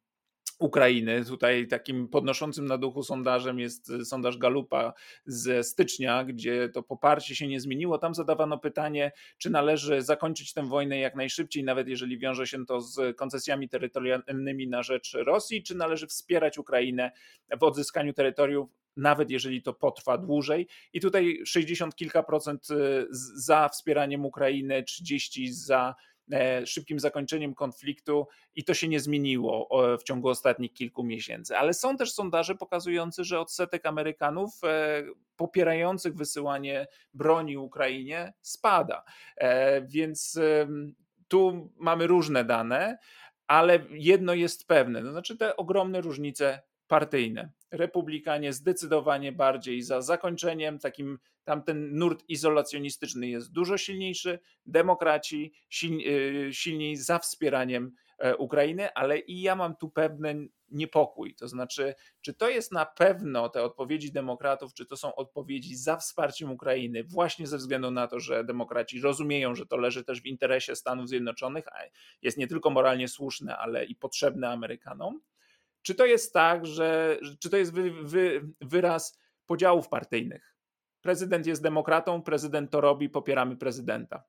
Ukrainy. 0.59 1.25
Tutaj 1.25 1.67
takim 1.67 2.07
podnoszącym 2.07 2.65
na 2.65 2.77
duchu 2.77 3.03
sondażem 3.03 3.59
jest 3.59 3.89
y, 3.89 4.05
sondaż 4.05 4.37
Galupa 4.37 4.93
ze 5.25 5.63
stycznia, 5.63 6.23
gdzie 6.23 6.69
to 6.69 6.83
poparcie 6.83 7.35
się 7.35 7.47
nie 7.47 7.59
zmieniło. 7.59 7.97
Tam 7.97 8.15
zadawano 8.15 8.57
pytanie, 8.57 9.11
czy 9.37 9.49
należy 9.49 10.01
zakończyć 10.01 10.53
tę 10.53 10.67
wojnę 10.67 10.99
jak 10.99 11.15
najszybciej, 11.15 11.63
nawet 11.63 11.87
jeżeli 11.87 12.19
wiąże 12.19 12.47
się 12.47 12.65
to 12.65 12.81
z 12.81 13.17
koncesjami 13.17 13.69
terytorialnymi 13.69 14.67
na 14.67 14.83
rzecz 14.83 15.13
Rosji, 15.25 15.63
czy 15.63 15.75
należy 15.75 16.07
wspierać 16.07 16.57
Ukrainę 16.57 17.11
w 17.59 17.63
odzyskaniu 17.63 18.13
terytoriów 18.13 18.84
nawet 18.97 19.31
jeżeli 19.31 19.61
to 19.61 19.73
potrwa 19.73 20.17
dłużej. 20.17 20.67
I 20.93 21.01
tutaj 21.01 21.41
60 21.45 21.95
kilka 21.95 22.23
procent 22.23 22.69
y, 22.69 23.07
za 23.35 23.69
wspieraniem 23.69 24.25
Ukrainy, 24.25 24.83
30 24.83 25.53
za 25.53 25.95
e, 26.31 26.65
szybkim 26.65 26.99
zakończeniem 26.99 27.55
konfliktu 27.55 28.27
i 28.55 28.63
to 28.63 28.73
się 28.73 28.87
nie 28.87 28.99
zmieniło 28.99 29.69
w 29.99 30.03
ciągu 30.03 30.29
ostatnich 30.29 30.73
kilku 30.73 31.03
miesięcy. 31.03 31.57
Ale 31.57 31.73
są 31.73 31.97
też 31.97 32.13
sondaże 32.13 32.55
pokazujące, 32.55 33.23
że 33.23 33.39
odsetek 33.39 33.85
Amerykanów 33.85 34.61
popierających 35.35 36.15
wysyłanie 36.15 36.87
broni 37.13 37.57
Ukrainie 37.57 38.33
spada. 38.41 39.03
Więc 39.87 40.39
tu 41.27 41.69
mamy 41.77 42.07
różne 42.07 42.45
dane, 42.45 42.97
ale 43.47 43.79
jedno 43.89 44.33
jest 44.33 44.67
pewne, 44.67 45.01
to 45.01 45.11
znaczy 45.11 45.37
te 45.37 45.55
ogromne 45.55 46.01
różnice 46.01 46.61
partyjne. 46.87 47.51
Republikanie 47.71 48.53
zdecydowanie 48.53 49.31
bardziej 49.31 49.81
za 49.81 50.01
zakończeniem, 50.01 50.79
takim 50.79 51.19
tamten 51.43 51.97
nurt 51.97 52.23
izolacjonistyczny 52.27 53.27
jest 53.27 53.51
dużo 53.51 53.77
silniejszy, 53.77 54.39
demokraci 54.65 55.53
y, 55.83 56.49
silniej 56.51 56.95
za 56.97 57.19
wspieraniem 57.19 57.91
e, 58.17 58.37
Ukrainy, 58.37 58.93
ale 58.93 59.19
i 59.19 59.41
ja 59.41 59.55
mam 59.55 59.75
tu 59.75 59.89
pewien 59.89 60.49
niepokój. 60.69 61.35
To 61.35 61.47
znaczy, 61.47 61.95
czy 62.21 62.33
to 62.33 62.49
jest 62.49 62.71
na 62.71 62.85
pewno 62.85 63.49
te 63.49 63.63
odpowiedzi 63.63 64.11
demokratów, 64.11 64.73
czy 64.73 64.85
to 64.85 64.97
są 64.97 65.15
odpowiedzi 65.15 65.75
za 65.75 65.97
wsparciem 65.97 66.51
Ukrainy, 66.51 67.03
właśnie 67.03 67.47
ze 67.47 67.57
względu 67.57 67.91
na 67.91 68.07
to, 68.07 68.19
że 68.19 68.43
demokraci 68.43 69.01
rozumieją, 69.01 69.55
że 69.55 69.65
to 69.65 69.77
leży 69.77 70.03
też 70.03 70.21
w 70.21 70.25
interesie 70.25 70.75
Stanów 70.75 71.09
Zjednoczonych, 71.09 71.65
jest 72.21 72.37
nie 72.37 72.47
tylko 72.47 72.69
moralnie 72.69 73.07
słuszne, 73.07 73.57
ale 73.57 73.85
i 73.85 73.95
potrzebne 73.95 74.49
Amerykanom 74.49 75.21
czy 75.85 75.95
to 75.95 76.05
jest 76.05 76.33
tak, 76.33 76.65
że 76.65 77.19
czy 77.39 77.49
to 77.49 77.57
jest 77.57 77.73
wy, 77.73 77.91
wy, 77.91 78.41
wyraz 78.61 79.19
podziałów 79.45 79.89
partyjnych? 79.89 80.55
Prezydent 81.01 81.47
jest 81.47 81.63
demokratą, 81.63 82.21
prezydent 82.21 82.71
to 82.71 82.81
robi, 82.81 83.09
popieramy 83.09 83.57
prezydenta. 83.57 84.23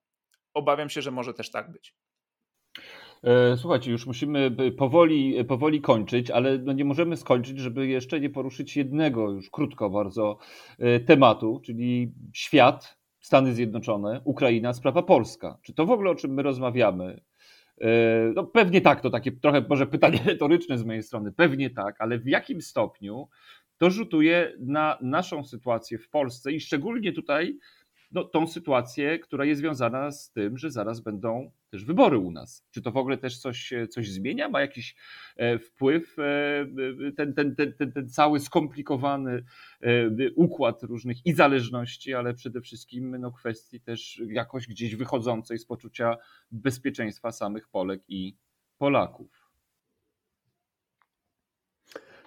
Obawiam 0.55 0.89
się, 0.89 1.03
że 1.03 1.11
może 1.11 1.35
też 1.35 1.51
tak 1.51 1.73
być. 1.73 1.95
E, 3.25 3.57
słuchajcie, 3.57 3.91
już 3.91 4.07
musimy 4.07 4.51
powoli, 4.79 5.45
powoli 5.45 5.81
kończyć, 5.81 6.31
ale 6.31 6.59
no 6.59 6.73
nie 6.73 6.85
możemy 6.85 7.17
skończyć, 7.17 7.59
żeby 7.59 7.87
jeszcze 7.87 8.21
nie 8.21 8.31
poruszyć 8.31 8.77
jednego, 8.77 9.31
już 9.31 9.51
krótko 9.51 9.91
bardzo, 9.91 10.39
e, 10.79 11.01
tematu, 11.01 11.61
czyli 11.65 12.13
świat, 12.33 12.99
Stany 13.21 13.55
Zjednoczone, 13.55 14.21
Ukraina, 14.25 14.73
sprawa 14.73 15.03
polska. 15.03 15.59
Czy 15.63 15.75
to 15.75 15.87
w 15.87 15.91
ogóle 15.91 16.11
o 16.11 16.15
czym 16.15 16.35
my 16.35 16.43
rozmawiamy? 16.43 17.21
E, 17.81 17.89
no 18.35 18.45
pewnie 18.45 18.81
tak, 18.81 19.01
to 19.01 19.11
takie 19.11 19.33
trochę 19.33 19.65
może 19.69 19.87
pytanie 19.87 20.21
retoryczne 20.27 20.79
z 20.79 20.85
mojej 20.85 21.03
strony, 21.03 21.33
pewnie 21.33 21.71
tak, 21.71 21.97
ale 21.99 22.19
w 22.19 22.27
jakim 22.27 22.63
stopniu 22.63 23.29
to 23.79 23.91
rzutuje 23.91 24.53
na 24.61 24.99
naszą 25.03 25.45
sytuację 25.45 25.99
w 25.99 26.09
Polsce 26.09 26.53
i 26.53 26.61
szczególnie 26.61 27.13
tutaj 27.13 27.59
no, 28.13 28.25
tą 28.25 28.47
sytuację, 28.47 29.19
która 29.19 29.45
jest 29.45 29.61
związana 29.61 30.11
z 30.11 30.31
tym, 30.31 30.59
że 30.59 30.71
zaraz 30.71 31.01
będą 31.01 31.51
też 31.71 31.85
wybory 31.85 32.19
u 32.19 32.31
nas. 32.31 32.67
Czy 32.71 32.83
to 32.83 32.93
w 32.93 32.97
ogóle 32.97 33.19
też 33.19 33.39
coś, 33.39 33.73
coś 33.91 34.11
zmienia? 34.11 34.49
Ma 34.49 34.61
jakiś 34.61 34.97
e, 35.37 35.59
wpływ 35.59 36.19
e, 36.19 36.67
ten, 37.17 37.35
ten, 37.35 37.55
ten, 37.57 37.73
ten, 37.73 37.93
ten 37.93 38.09
cały 38.09 38.41
skomplikowany 38.41 39.45
e, 39.81 40.31
układ 40.35 40.83
różnych 40.83 41.27
i 41.27 41.33
zależności, 41.33 42.15
ale 42.15 42.35
przede 42.35 42.61
wszystkim 42.61 43.17
no, 43.17 43.33
kwestii 43.33 43.81
też 43.81 44.23
jakoś 44.29 44.67
gdzieś 44.67 44.97
wychodzącej 44.97 45.59
z 45.59 45.67
poczucia 45.67 46.17
bezpieczeństwa 46.51 47.33
samych 47.33 47.69
Polek 47.69 48.03
i 48.09 48.37
Polaków? 48.79 49.47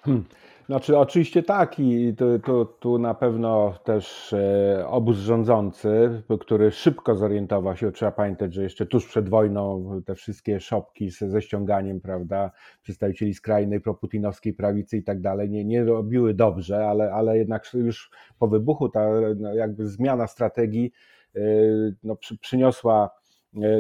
Hmm. 0.02 0.26
Znaczy, 0.70 0.98
oczywiście 0.98 1.44
tak, 1.44 1.80
i 1.80 2.16
tu, 2.16 2.40
tu, 2.40 2.66
tu 2.66 2.98
na 2.98 3.14
pewno 3.14 3.74
też 3.84 4.34
e, 4.34 4.88
obóz 4.88 5.18
rządzący, 5.18 6.24
który 6.40 6.72
szybko 6.72 7.16
zorientował 7.16 7.78
się, 7.78 7.92
trzeba 7.92 8.12
pamiętać, 8.12 8.54
że 8.54 8.64
jeszcze 8.64 8.86
tuż 8.86 9.08
przed 9.08 9.30
wojną 9.30 9.90
te 10.06 10.16
wszystkie 10.16 10.60
szopki 10.60 11.10
ze, 11.10 11.42
ściąganiem, 11.42 12.02
prawda, 12.02 12.52
przedstawicieli 12.82 13.34
skrajnej 13.34 13.82
proputinowskiej 13.82 14.54
prawicy 14.54 14.98
i 14.98 15.04
tak 15.04 15.22
dalej, 15.22 15.50
nie, 15.50 15.66
nie 15.66 15.84
robiły 15.84 16.34
dobrze, 16.34 16.88
ale, 16.88 17.14
ale 17.14 17.38
jednak 17.38 17.74
już 17.74 18.12
po 18.40 18.48
wybuchu 18.48 18.90
ta 18.90 19.10
no, 19.38 19.54
jakby 19.54 19.88
zmiana 19.88 20.28
strategii 20.28 20.92
e, 21.36 21.42
no, 22.04 22.16
przy, 22.16 22.38
przyniosła 22.38 23.19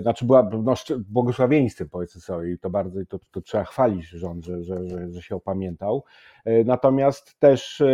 znaczy 0.01 0.25
była 0.25 0.49
no, 0.63 0.73
błogosławieństwem 0.99 1.89
powiedzmy 1.89 2.21
sobie 2.21 2.51
i 2.51 2.59
to 2.59 2.69
bardzo 2.69 2.99
to, 3.09 3.19
to 3.31 3.41
trzeba 3.41 3.63
chwalić 3.63 4.09
rząd, 4.09 4.45
że, 4.45 4.63
że, 4.63 4.87
że, 4.87 5.11
że 5.11 5.21
się 5.21 5.35
opamiętał. 5.35 6.03
E, 6.45 6.63
natomiast 6.63 7.39
też 7.39 7.81
e, 7.81 7.85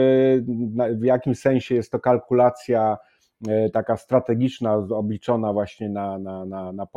w 1.00 1.04
jakimś 1.04 1.40
sensie 1.40 1.76
jest 1.76 1.92
to 1.92 2.00
kalkulacja 2.00 2.98
taka 3.74 3.98
strategiczna, 3.98 4.76
obliczona 4.76 5.54
właśnie 5.54 5.90
na, 5.90 6.18
na, 6.18 6.46
na, 6.46 6.72
na 6.72 6.88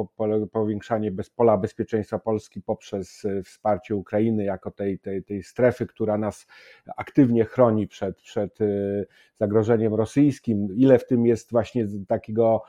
powiększanie 0.53 1.11
bez, 1.11 1.31
pola 1.31 1.57
bezpieczeństwa 1.57 2.19
Polski 2.19 2.63
poprzez 2.63 3.27
wsparcie 3.45 3.97
Ukrainy 3.97 4.45
jako 4.45 4.71
tej, 4.71 4.99
tej, 4.99 5.25
tej 5.25 5.43
strefy, 5.43 5.87
która 5.87 6.19
nas 6.19 6.47
aktywnie 6.97 7.45
chroni 7.45 7.89
przed, 7.89 8.17
przed 8.17 8.59
zagrożeniem 9.41 9.95
rosyjskim. 9.95 10.69
Ile 10.77 10.99
w 10.99 11.07
tym 11.07 11.27
jest 11.27 11.51
właśnie 11.51 11.87
takiego 12.09 12.63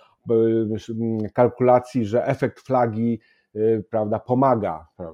kalkulacji, 1.34 2.05
że 2.05 2.25
efekt 2.25 2.60
flagi 2.60 3.19
prawda, 3.89 4.19
pomaga 4.19 4.88
y, 4.99 5.05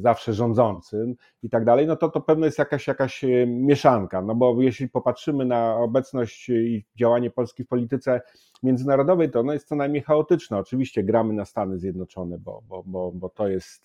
zawsze 0.00 0.32
rządzącym 0.32 1.14
i 1.42 1.50
tak 1.50 1.64
dalej, 1.64 1.86
no 1.86 1.96
to 1.96 2.08
to 2.08 2.20
pewno 2.20 2.46
jest 2.46 2.58
jakaś, 2.58 2.86
jakaś 2.86 3.24
y, 3.24 3.46
mieszanka, 3.48 4.22
no 4.22 4.34
bo 4.34 4.62
jeśli 4.62 4.88
popatrzymy 4.88 5.44
na 5.44 5.76
obecność 5.76 6.48
i 6.48 6.84
działanie 6.96 7.30
Polski 7.30 7.64
w 7.64 7.68
polityce 7.68 8.20
międzynarodowej, 8.62 9.30
to 9.30 9.40
ono 9.40 9.52
jest 9.52 9.68
co 9.68 9.76
najmniej 9.76 10.02
chaotyczne. 10.02 10.58
Oczywiście 10.58 11.04
gramy 11.04 11.34
na 11.34 11.44
Stany 11.44 11.78
Zjednoczone, 11.78 12.38
bo, 12.38 12.62
bo, 12.68 12.82
bo, 12.86 13.12
bo 13.12 13.28
to, 13.28 13.48
jest, 13.48 13.84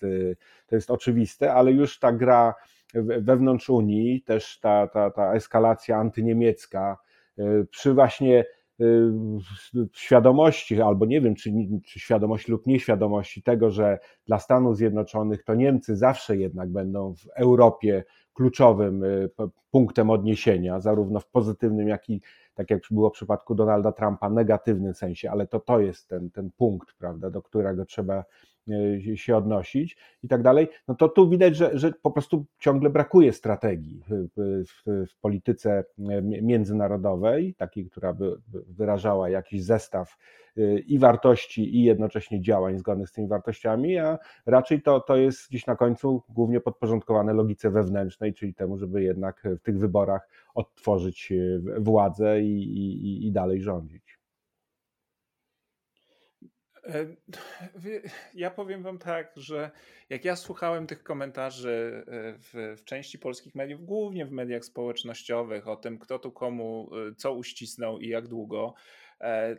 to 0.66 0.74
jest 0.74 0.90
oczywiste, 0.90 1.54
ale 1.54 1.72
już 1.72 1.98
ta 1.98 2.12
gra 2.12 2.54
wewnątrz 2.94 3.70
Unii, 3.70 4.22
też 4.22 4.58
ta, 4.60 4.86
ta, 4.86 5.10
ta 5.10 5.34
eskalacja 5.34 5.96
antyniemiecka, 5.96 6.98
przy 7.70 7.94
właśnie 7.94 8.44
Y, 8.44 8.59
świadomości, 9.92 10.82
albo 10.82 11.06
nie 11.06 11.20
wiem, 11.20 11.34
czy, 11.34 11.52
czy 11.84 12.00
świadomości 12.00 12.52
lub 12.52 12.66
nieświadomości 12.66 13.42
tego, 13.42 13.70
że 13.70 13.98
dla 14.26 14.38
Stanów 14.38 14.76
Zjednoczonych 14.76 15.44
to 15.44 15.54
Niemcy 15.54 15.96
zawsze 15.96 16.36
jednak 16.36 16.68
będą 16.68 17.14
w 17.14 17.26
Europie 17.36 18.04
kluczowym 18.34 19.04
y, 19.04 19.30
punktem 19.70 20.10
odniesienia, 20.10 20.80
zarówno 20.80 21.20
w 21.20 21.26
pozytywnym, 21.26 21.88
jak 21.88 22.10
i 22.10 22.20
tak 22.54 22.70
jak 22.70 22.80
było 22.90 23.10
w 23.10 23.12
przypadku 23.12 23.54
Donalda 23.54 23.92
Trumpa, 23.92 24.30
negatywnym 24.30 24.94
sensie, 24.94 25.30
ale 25.30 25.46
to 25.46 25.60
to 25.60 25.80
jest 25.80 26.08
ten, 26.08 26.30
ten 26.30 26.50
punkt, 26.56 26.94
prawda, 26.98 27.30
do 27.30 27.42
którego 27.42 27.84
trzeba 27.84 28.24
się 29.14 29.36
odnosić 29.36 29.96
i 30.22 30.28
tak 30.28 30.42
dalej, 30.42 30.68
no 30.88 30.94
to 30.94 31.08
tu 31.08 31.28
widać, 31.28 31.56
że, 31.56 31.78
że 31.78 31.92
po 32.02 32.10
prostu 32.10 32.46
ciągle 32.58 32.90
brakuje 32.90 33.32
strategii 33.32 34.02
w, 34.08 34.28
w, 34.36 35.06
w 35.10 35.20
polityce 35.20 35.84
e, 36.08 36.22
międzynarodowej, 36.22 37.54
takiej, 37.54 37.86
która 37.86 38.12
by 38.12 38.36
wyrażała 38.68 39.30
jakiś 39.30 39.64
zestaw 39.64 40.16
e, 40.56 40.78
i 40.78 40.98
wartości, 40.98 41.76
i 41.76 41.84
jednocześnie 41.84 42.40
działań 42.40 42.78
zgodnych 42.78 43.08
z 43.08 43.12
tymi 43.12 43.28
wartościami, 43.28 43.98
a 43.98 44.18
raczej 44.46 44.82
to, 44.82 45.00
to 45.00 45.16
jest 45.16 45.48
gdzieś 45.48 45.66
na 45.66 45.76
końcu 45.76 46.22
głównie 46.28 46.60
podporządkowane 46.60 47.32
logice 47.32 47.70
wewnętrznej, 47.70 48.34
czyli 48.34 48.54
temu, 48.54 48.78
żeby 48.78 49.02
jednak 49.02 49.42
w 49.60 49.62
tych 49.62 49.78
wyborach 49.78 50.28
odtworzyć 50.54 51.32
władzę 51.78 52.40
i, 52.42 52.62
i, 52.62 53.26
i 53.26 53.32
dalej 53.32 53.62
rządzić. 53.62 54.09
E, 56.84 57.06
ja 58.34 58.50
powiem 58.50 58.82
Wam 58.82 58.98
tak, 58.98 59.32
że 59.36 59.70
jak 60.08 60.24
ja 60.24 60.36
słuchałem 60.36 60.86
tych 60.86 61.02
komentarzy 61.02 62.04
e, 62.06 62.34
w, 62.38 62.76
w, 62.80 62.84
części 62.84 63.18
polskich 63.18 63.54
mediów, 63.54 63.84
głównie 63.84 64.26
w 64.26 64.32
mediach 64.32 64.64
społecznościowych, 64.64 65.68
o 65.68 65.76
tym, 65.76 65.98
kto 65.98 66.18
tu 66.18 66.32
komu 66.32 66.90
e, 67.10 67.14
co 67.14 67.32
uścisnął 67.32 67.98
i 67.98 68.08
jak 68.08 68.28
długo, 68.28 68.74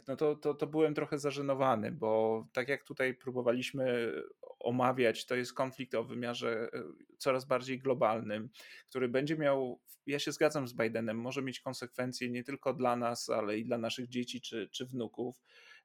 no 0.08 0.16
to, 0.16 0.36
to, 0.36 0.54
to 0.54 0.68
byłem 0.68 0.94
trochę 0.94 1.20
zażenowany, 1.20 1.92
bo 1.92 2.44
tak 2.54 2.68
jak 2.68 2.84
tutaj 2.84 3.14
próbowaliśmy 3.14 4.14
omawiać, 4.60 5.26
to 5.26 5.36
jest 5.36 5.54
konflikt 5.54 5.96
o 5.96 6.04
wymiarze 6.04 6.70
coraz 7.18 7.46
bardziej 7.46 7.80
globalnym, 7.80 8.50
który 8.90 9.10
będzie 9.10 9.38
miał, 9.38 9.82
ja 10.06 10.20
się 10.20 10.32
zgadzam 10.32 10.68
z 10.68 10.74
Bidenem, 10.74 11.18
może 11.18 11.42
mieć 11.42 11.60
konsekwencje 11.60 12.30
nie 12.30 12.44
tylko 12.44 12.74
dla 12.74 12.96
nas, 12.96 13.30
ale 13.30 13.58
i 13.58 13.66
dla 13.66 13.78
naszych 13.78 14.08
dzieci 14.08 14.42
czy, 14.42 14.70
czy 14.72 14.86
wnuków. 14.86 15.42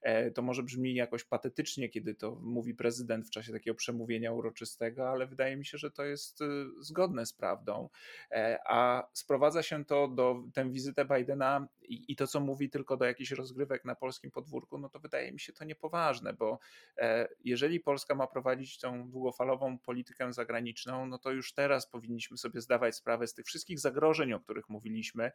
E, 0.07 0.31
to 0.31 0.43
może 0.43 0.63
brzmi 0.63 0.95
jakoś 0.95 1.25
patetycznie, 1.25 1.89
kiedy 1.89 2.15
to 2.15 2.35
mówi 2.43 2.75
prezydent 2.75 3.27
w 3.27 3.31
czasie 3.31 3.53
takiego 3.53 3.75
przemówienia 3.75 4.33
uroczystego, 4.33 5.09
ale 5.09 5.27
wydaje 5.27 5.57
mi 5.57 5.67
się, 5.67 5.79
że 5.79 5.91
to 5.91 6.05
jest 6.05 6.41
y, 6.41 6.45
zgodne 6.81 7.27
z 7.27 7.33
prawdą. 7.33 7.89
E, 8.31 8.59
a 8.67 9.09
sprowadza 9.13 9.63
się 9.63 9.85
to 9.85 10.09
do 10.09 10.43
tę 10.55 10.71
wizytę 10.71 11.05
Bidena 11.05 11.69
i, 11.83 12.13
i 12.13 12.17
to, 12.17 12.27
co 12.27 12.41
mówi 12.41 12.71
tylko 12.71 12.97
do 12.97 13.05
jakichś 13.05 13.31
rozgrywek 13.31 13.85
na 13.85 13.95
polskim 13.95 14.31
podwórku, 14.31 14.79
no 14.79 14.89
to 14.89 15.01
wydaje 15.01 15.33
mi 15.33 15.41
się 15.41 15.53
to 15.53 15.65
niepoważne, 15.65 16.33
bo 16.33 16.59
e, 16.99 17.29
jeżeli 17.45 17.81
Polska 17.81 18.15
ma 18.15 18.27
prowadzić 18.27 18.79
tą 18.79 19.11
długofalową 19.11 19.79
politykę 19.79 20.33
zagraniczną, 20.33 21.07
no 21.07 21.19
to 21.19 21.31
już 21.31 21.55
teraz 21.55 21.91
powinniśmy 21.91 22.37
sobie 22.37 22.61
zdawać 22.61 22.97
sprawę 22.97 23.27
z 23.27 23.35
tych 23.35 23.47
wszystkich 23.47 23.81
zagrożeń, 23.81 24.33
o 24.33 24.41
których 24.41 24.69
mówiliśmy, 24.69 25.33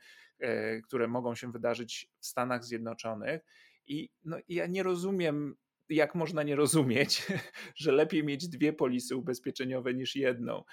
które 0.84 1.08
mogą 1.08 1.36
się 1.36 1.52
wydarzyć 1.52 2.10
w 2.20 2.26
Stanach 2.26 2.64
Zjednoczonych 2.64 3.42
i 3.88 4.10
no, 4.24 4.38
ja 4.50 4.68
nie 4.68 4.84
rozumiem 4.84 5.56
jak 5.90 6.16
można 6.16 6.44
nie 6.44 6.56
rozumieć, 6.56 7.28
że 7.76 7.92
lepiej 7.92 8.24
mieć 8.24 8.48
dwie 8.48 8.74
polisy 8.74 9.16
ubezpieczeniowe 9.16 9.94
niż 9.94 10.16
jedną. 10.16 10.64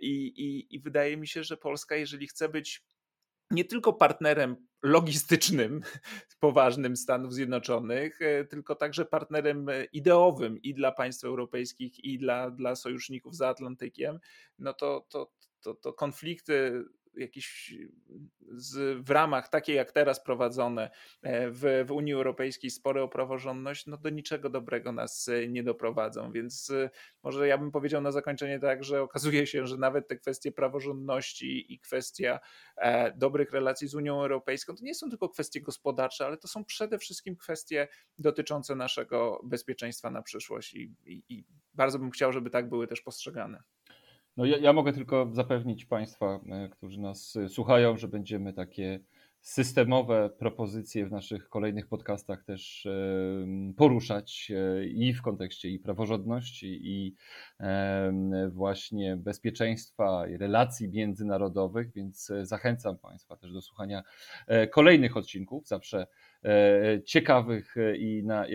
I, 0.00 0.26
i, 0.26 0.74
I 0.74 0.80
wydaje 0.80 1.16
mi 1.16 1.28
się, 1.28 1.44
że 1.44 1.56
Polska, 1.56 1.96
jeżeli 1.96 2.26
chce 2.26 2.48
być 2.48 2.84
nie 3.50 3.64
tylko 3.64 3.92
partnerem 3.92 4.56
logistycznym 4.82 5.80
poważnym 6.40 6.96
Stanów 6.96 7.34
Zjednoczonych, 7.34 8.22
e, 8.22 8.44
tylko 8.44 8.74
także 8.74 9.04
partnerem 9.04 9.68
e, 9.68 9.84
ideowym 9.84 10.62
i 10.62 10.74
dla 10.74 10.92
państw 10.92 11.24
europejskich, 11.24 12.04
i 12.04 12.18
dla, 12.18 12.50
dla 12.50 12.76
sojuszników 12.76 13.36
za 13.36 13.48
Atlantykiem, 13.48 14.18
no 14.58 14.72
to, 14.72 15.06
to, 15.08 15.32
to, 15.60 15.74
to 15.74 15.92
konflikty 15.92 16.84
jakieś 17.16 17.74
z, 18.48 18.98
w 19.06 19.10
ramach 19.10 19.48
takiej 19.48 19.76
jak 19.76 19.92
teraz 19.92 20.24
prowadzone 20.24 20.90
e, 21.22 21.50
w, 21.50 21.84
w 21.86 21.90
Unii 21.90 22.12
Europejskiej 22.12 22.70
spory 22.70 23.02
o 23.02 23.08
praworządność, 23.08 23.86
no 23.86 23.96
do 23.96 24.10
niczego 24.10 24.50
dobrego 24.50 24.92
nas 24.92 25.28
e, 25.28 25.48
nie 25.48 25.62
doprowadzą. 25.62 26.32
Więc 26.32 26.70
e, 26.70 26.90
może 27.22 27.48
ja 27.48 27.58
bym 27.58 27.70
powiedział 27.70 28.00
na 28.00 28.12
zakończenie 28.12 28.60
tak, 28.60 28.84
że 28.84 29.02
okazuje 29.02 29.46
się, 29.46 29.66
że 29.66 29.76
nawet 29.76 30.08
te 30.08 30.16
kwestie 30.16 30.52
praworządności 30.52 31.74
i 31.74 31.80
kwestia 31.80 32.40
dobrych 33.16 33.52
relacji 33.52 33.88
z 33.88 33.94
Unią 33.94 34.22
Europejską 34.22 34.74
to 34.76 34.84
nie 34.84 34.94
są 34.94 35.10
tylko 35.10 35.28
kwestie 35.28 35.60
gospodarcze, 35.60 36.26
ale 36.26 36.36
to 36.36 36.48
są 36.48 36.64
przede 36.64 36.98
wszystkim 36.98 37.36
kwestie 37.36 37.88
dotyczące 38.18 38.74
naszego 38.74 39.40
bezpieczeństwa 39.44 40.10
na 40.10 40.22
przyszłość 40.22 40.74
i, 40.74 40.94
i, 41.04 41.22
i 41.28 41.44
bardzo 41.74 41.98
bym 41.98 42.10
chciał, 42.10 42.32
żeby 42.32 42.50
tak 42.50 42.68
były 42.68 42.86
też 42.86 43.00
postrzegane. 43.00 43.62
No 44.36 44.44
ja, 44.44 44.58
ja 44.58 44.72
mogę 44.72 44.92
tylko 44.92 45.28
zapewnić 45.32 45.84
Państwa, 45.84 46.40
e, 46.50 46.68
którzy 46.68 47.00
nas 47.00 47.36
e, 47.36 47.48
słuchają, 47.48 47.96
że 47.96 48.08
będziemy 48.08 48.52
takie 48.52 49.00
systemowe 49.40 50.30
propozycje 50.38 51.06
w 51.06 51.10
naszych 51.10 51.48
kolejnych 51.48 51.88
podcastach 51.88 52.44
też 52.44 52.88
poruszać 53.76 54.52
e, 54.54 54.86
i 54.86 55.14
w 55.14 55.22
kontekście 55.22 55.68
i 55.68 55.78
praworządności, 55.78 56.80
i 56.82 57.14
właśnie 58.48 59.16
bezpieczeństwa, 59.16 60.28
i 60.28 60.36
relacji 60.36 60.88
międzynarodowych, 60.88 61.92
więc 61.92 62.32
zachęcam 62.42 62.98
Państwa 62.98 63.36
też 63.36 63.52
do 63.52 63.62
słuchania 63.62 64.02
kolejnych 64.70 65.16
odcinków, 65.16 65.68
zawsze 65.68 66.06
ciekawych 67.04 67.74
i 67.98 68.22
na 68.24 68.46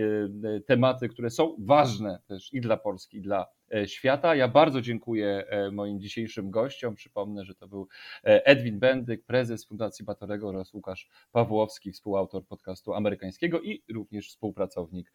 tematy, 0.68 1.10
które 1.10 1.30
są 1.30 1.56
ważne 1.60 2.20
też 2.28 2.54
i 2.54 2.62
dla 2.62 2.78
Polski, 2.78 3.18
i 3.18 3.22
dla 3.22 3.48
E, 3.74 3.88
świata. 3.88 4.36
Ja 4.36 4.48
bardzo 4.48 4.82
dziękuję 4.82 5.46
e, 5.48 5.72
moim 5.72 6.00
dzisiejszym 6.00 6.52
gościom. 6.52 6.96
Przypomnę, 6.96 7.46
że 7.46 7.56
to 7.56 7.68
był 7.68 7.88
e, 8.24 8.46
Edwin 8.46 8.80
Bendyk, 8.80 9.26
prezes 9.26 9.66
Fundacji 9.66 10.06
Batorego 10.06 10.48
oraz 10.48 10.74
Łukasz 10.74 11.10
Pawłowski, 11.32 11.92
współautor 11.92 12.46
podcastu 12.46 12.94
amerykańskiego 12.94 13.62
i 13.62 13.84
również 13.94 14.30
współpracownik 14.30 15.12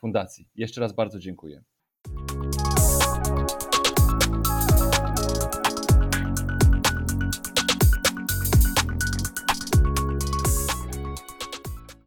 fundacji. 0.00 0.48
Jeszcze 0.54 0.80
raz 0.80 0.92
bardzo 0.92 1.18
dziękuję. 1.18 1.62